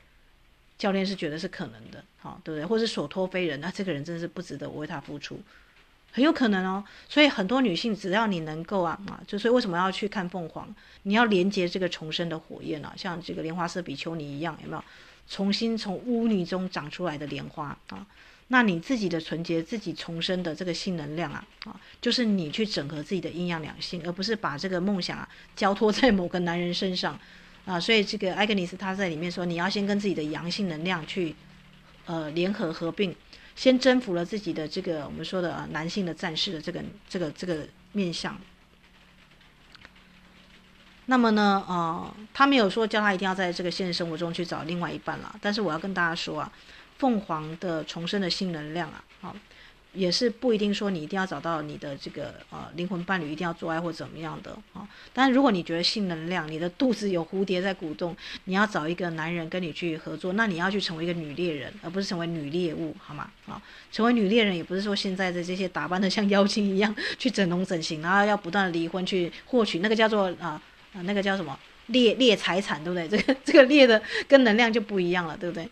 [0.77, 2.65] 教练是觉得是可能的，好，对不对？
[2.65, 5.39] 或是所托非人，那这个人真的是不值得我为他付出，
[6.11, 6.83] 很有可能哦。
[7.07, 10.73] 所以很多女性，只要你能够啊啊，就所以为什么要去看凤凰？
[11.03, 14.83] 你要连接这个重生的火焰啊，像这个莲花色比丘尼一样，有没有？
[15.27, 18.07] 重新从污泥中长出来的莲花啊？
[18.51, 27.17] 那你自己的纯洁、自己重生的这个性能量啊啊，就是你去整合自己的阴阳两性，而不是把这个梦想啊交托在某个男人身上。
[27.63, 31.33] 啊，所以这个艾格尼斯他在里面说，你要先跟自己的阳性能量去，
[32.07, 33.15] 呃，联合合并，
[33.55, 38.35] 先征服了自己的这个我们说的男性的战士的这个这个这个面相。
[41.05, 46.51] 那么呢，呃，他没有说叫他一定要在这个现实生活中去找另外一半了，但是我要跟大家说啊，
[47.01, 49.35] 凤凰的重生的性能量啊，好。
[49.93, 54.87] 也是不一定说你一定要找到你的这个呃灵魂伴侣，一定要做爱或怎么样的啊。
[55.11, 63.29] 但如果你觉得性能量，你的肚子有蝴蝶在鼓动，你要找一个男人跟你去合作，那你要去成为一个女猎人，而不是成为女猎物，好吗？
[63.47, 70.61] 啊，成为女猎人也不是说现在的这些打扮的像妖精一样 去整容整形，然后要不断离婚去获取那个叫做啊
[70.93, 73.09] 啊那个叫什么猎猎财产，对不对？
[73.09, 75.69] 这个这个猎的跟能量就不一样了，对不对？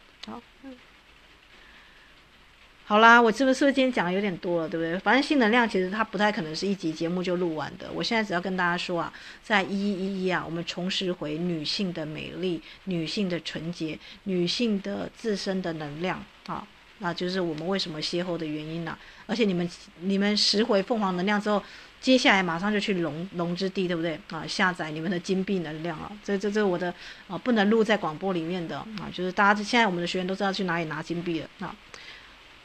[2.90, 2.98] 好。
[2.98, 4.98] 啦，我是不是今天讲的有点多了，对不对？
[4.98, 7.88] 反正性能量其实它不太可能是一集节目就录完的。
[7.94, 9.14] 我现在只要跟大家说啊，
[9.44, 16.68] 在一一一一啊，我们重拾回女性的美丽、女性的纯洁、女性的自身的能量啊，
[16.98, 19.70] 那就是我们为什么邂逅的原因呢、而且你们
[20.00, 21.62] 你们拾回凤凰能量之后，
[22.02, 24.46] 接下来马上就去龙龙之地，对不对啊？
[24.48, 26.92] 下载你们的金币能量啊，这这这我的
[27.28, 31.76] 啊不能录在广播里面的啊，就是大家现在我们的学员都知道去哪里拿金币了啊。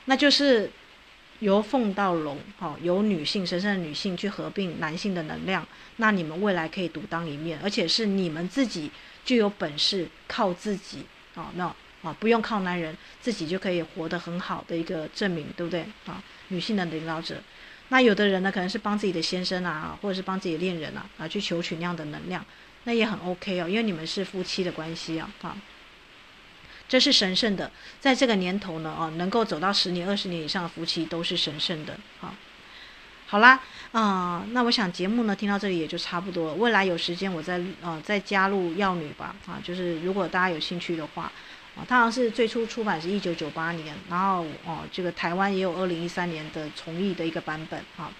[0.06, 0.70] 那就是
[1.40, 8.90] 由凤到龙，好，由女性神圣的女性去合并男性的能量，那你们未来可以独当一面，而且是你们自己
[9.24, 16.22] 就有本事靠自己，啊，那啊，不用靠男人，自己就可以活得很好的一个证明，对不对啊？
[16.48, 17.42] 女性的领导者，
[17.88, 22.44] 那有的人呢，可能是帮自己的先生啊，或者是帮自己的恋人啊，啊，去求取那样的能量，
[22.84, 25.56] 那也很 OK 哦，因为你们是夫妻的关系啊，啊，
[26.88, 27.70] 这是神圣的，
[28.00, 32.34] 在这个年头呢，哦，能够走到十年、二十年以上的夫妻都是神圣的，啊。
[33.26, 33.58] 好啦，
[33.90, 36.54] 啊、那我想节目呢听到这里也就差不多了。
[36.54, 41.32] 未来有时间我再呃再加入药女吧，啊，就是如果大家有兴趣的话，
[41.74, 48.12] 啊，它好像是最初出版是一九九八年，然后哦、这个台湾也有二零一三年的重译的一个版本啊，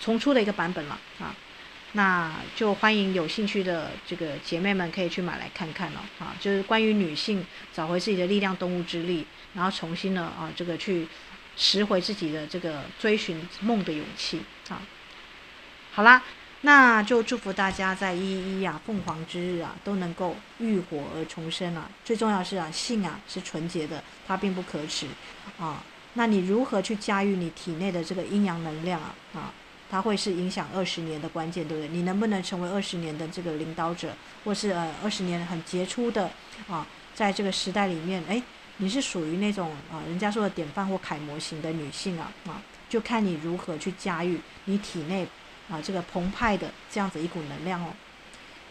[0.00, 1.34] 重出的一个版本了啊，
[1.92, 11.08] 那就欢迎有兴趣的这个姐妹们可以去买来看看了啊，就是关于女性找回自己的力量、动物之力，然后重新的啊这个去。
[11.56, 14.80] 拾回自己的这个追寻梦的勇气啊！
[15.92, 16.22] 好啦，
[16.62, 21.90] 那就祝福大家在一一一啊凤凰之日啊都能够浴火而重生啊！
[22.02, 25.06] 最重要是啊，性啊是纯洁的，它并不可耻
[25.58, 25.84] 啊！
[26.14, 29.14] 那你如何去驾驭你体内的这个阴阳能量啊？
[29.34, 29.52] 啊，
[29.90, 31.88] 它会是影响二十年的关键，对不对？
[31.88, 34.14] 你能不能成为二十年的这个领导者，
[34.44, 36.30] 或是呃二十年很杰出的
[36.68, 38.42] 啊，在这个时代里面，哎？
[38.82, 45.26] 你是属于那种啊，人家说的典范或楷模型的女性啊啊，就看你如何去驾驭你体内
[45.68, 47.92] 啊这个澎湃的这样子一股能量哦。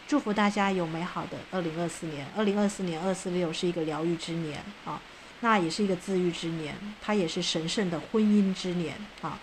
[0.08, 5.00] 祝福大家有美好的二零二四年，二零二四年二四六是一个疗愈之年啊，
[5.42, 9.38] 那也是一个自愈之年，它也是神圣的婚姻之年啊。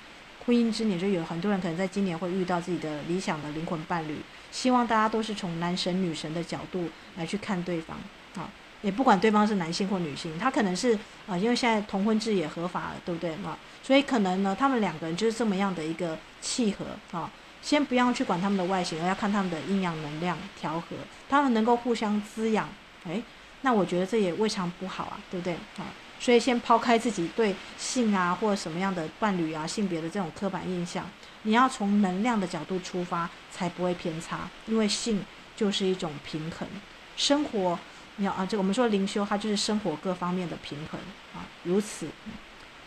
[0.48, 4.16] 婚姻之年就有很多人可能在今年会遇到自己的理想的灵魂伴侣，
[4.50, 7.98] 希望大家都是从男神女神的角度来去看对方
[8.38, 8.50] 啊。
[8.82, 13.58] 也不管对方是男性或女性，他可能是啊、呃，因为现在同婚制也合法了，对不对啊？
[13.84, 17.30] 所以可能呢，他们两个人就是这么样的一个契合啊。
[17.62, 20.96] 先不要去管他们的外形，而要看他们的阴阳能量调和，
[21.28, 22.70] 他们能够互相滋养，
[23.06, 23.22] 哎，
[23.64, 25.84] 那我觉得这也未尝不好啊，对不对啊？
[26.20, 31.10] 所以先抛开自己对性啊或者什么样的伴侣啊性别的这种刻板印象，
[31.44, 34.50] 你要从能量的角度出发，才不会偏差。
[34.66, 35.24] 因为性
[35.56, 36.68] 就是一种平衡，
[37.16, 37.80] 生活。
[38.20, 41.00] 你要啊，这我们说灵修，它就是生活各方面的平衡
[41.36, 42.08] 啊，如此，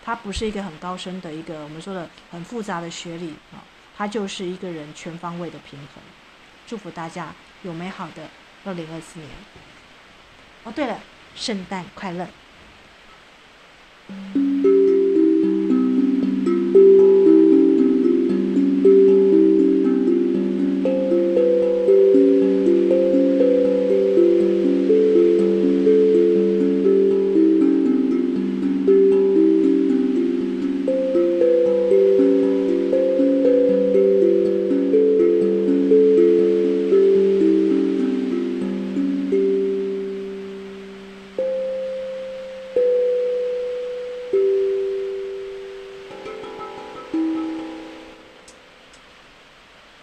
[0.05, 3.63] 它不是一个很高深的一个我们说的很复杂的学理啊，
[3.97, 6.03] 它就是一个人全方位的平衡。
[6.67, 8.29] 祝福大家有美好的
[8.65, 9.31] 二零二四年。
[10.65, 10.99] 哦，对了，
[11.37, 12.27] 圣诞快乐。
[14.11, 14.60] Thank you.